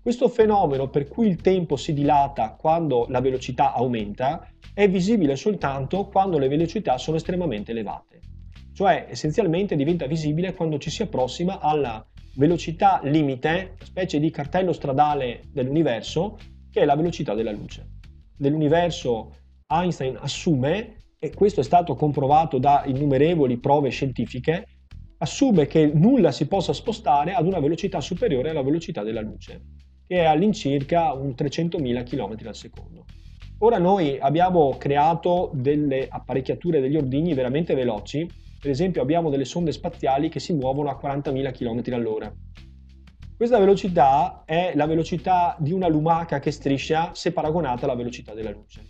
[0.00, 6.06] questo fenomeno per cui il tempo si dilata quando la velocità aumenta è visibile soltanto
[6.06, 8.20] quando le velocità sono estremamente elevate.
[8.72, 12.04] Cioè essenzialmente diventa visibile quando ci si approssima alla
[12.36, 16.38] velocità limite, specie di cartello stradale dell'universo,
[16.70, 17.98] che è la velocità della luce.
[18.38, 19.34] Nell'universo
[19.66, 24.66] Einstein assume, e questo è stato comprovato da innumerevoli prove scientifiche,
[25.18, 29.60] assume che nulla si possa spostare ad una velocità superiore alla velocità della luce,
[30.06, 33.04] che è all'incirca un 300.000 km al secondo.
[33.58, 38.26] Ora noi abbiamo creato delle apparecchiature, degli ordigni veramente veloci
[38.60, 42.30] per esempio abbiamo delle sonde spaziali che si muovono a 40.000 km all'ora.
[43.40, 48.50] Questa velocità è la velocità di una lumaca che striscia se paragonata alla velocità della
[48.50, 48.82] luce.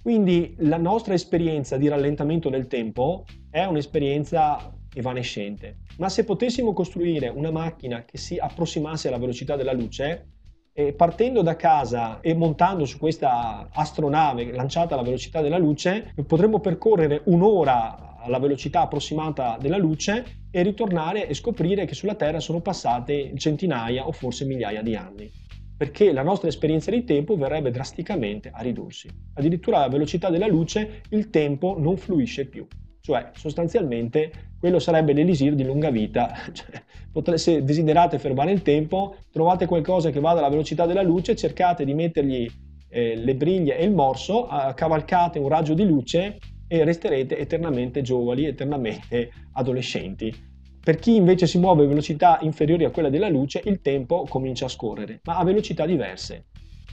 [0.00, 7.26] Quindi la nostra esperienza di rallentamento del tempo è un'esperienza evanescente, ma se potessimo costruire
[7.26, 10.28] una macchina che si approssimasse alla velocità della luce,
[10.94, 17.22] partendo da casa e montando su questa astronave lanciata alla velocità della luce, potremmo percorrere
[17.24, 23.32] un'ora alla velocità approssimata della luce e ritornare e scoprire che sulla Terra sono passate
[23.36, 25.30] centinaia o forse migliaia di anni,
[25.76, 29.08] perché la nostra esperienza di tempo verrebbe drasticamente a ridursi.
[29.34, 32.66] Addirittura alla velocità della luce il tempo non fluisce più,
[33.00, 36.34] cioè sostanzialmente quello sarebbe l'elisir di lunga vita.
[37.16, 41.86] Cioè, se desiderate fermare il tempo, trovate qualcosa che vada alla velocità della luce, cercate
[41.86, 42.46] di mettergli
[42.90, 46.36] eh, le briglie e il morso, cavalcate un raggio di luce
[46.68, 50.54] e resterete eternamente giovani, eternamente adolescenti.
[50.86, 54.66] Per chi invece si muove a velocità inferiori a quella della luce, il tempo comincia
[54.66, 56.44] a scorrere, ma a velocità diverse.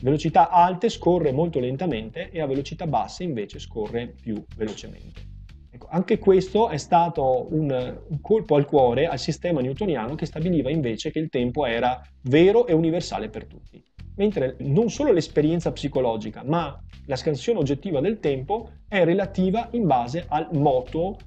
[0.02, 5.22] Velocità alte scorre molto lentamente e a velocità basse invece scorre più velocemente.
[5.70, 7.70] Ecco, anche questo è stato un,
[8.08, 12.68] un, colpo al cuore al sistema newtoniano che stabiliva invece che il tempo era vero
[12.68, 13.84] e universale per tutti.
[14.16, 20.26] Mentre non solo l'esperienza psicologica, ma la scansione oggettiva del tempo è relativa in base
[20.28, 21.18] al moto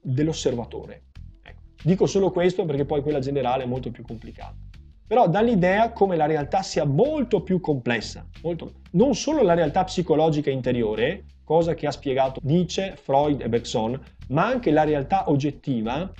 [0.00, 1.04] dell'osservatore.
[1.42, 4.54] Ecco, dico solo questo perché poi quella generale è molto più complicata.
[5.06, 8.80] Però dà l'idea come la realtà sia molto più complessa, molto...
[8.92, 14.46] non solo la realtà psicologica interiore, cosa che ha spiegato Nietzsche, Freud e Bergson, ma
[14.46, 16.10] anche la realtà oggettiva,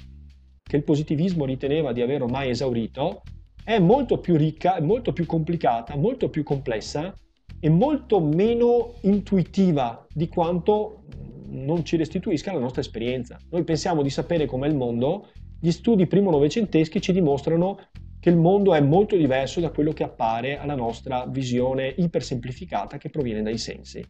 [0.62, 3.22] che il positivismo riteneva di aver ormai esaurito,
[3.66, 7.12] è molto più ricca, molto più complicata, molto più complessa
[7.58, 11.02] e molto meno intuitiva di quanto
[11.48, 13.36] non ci restituisca la nostra esperienza.
[13.50, 17.80] Noi pensiamo di sapere com'è il mondo, gli studi primo novecenteschi ci dimostrano
[18.20, 23.10] che il mondo è molto diverso da quello che appare alla nostra visione ipersemplificata che
[23.10, 24.00] proviene dai sensi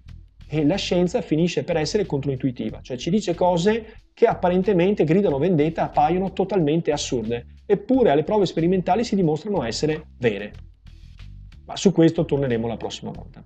[0.49, 5.85] e la scienza finisce per essere controintuitiva, cioè ci dice cose che apparentemente gridano vendetta,
[5.85, 10.53] appaiono totalmente assurde, eppure alle prove sperimentali si dimostrano essere vere.
[11.67, 13.45] Ma su questo torneremo la prossima volta.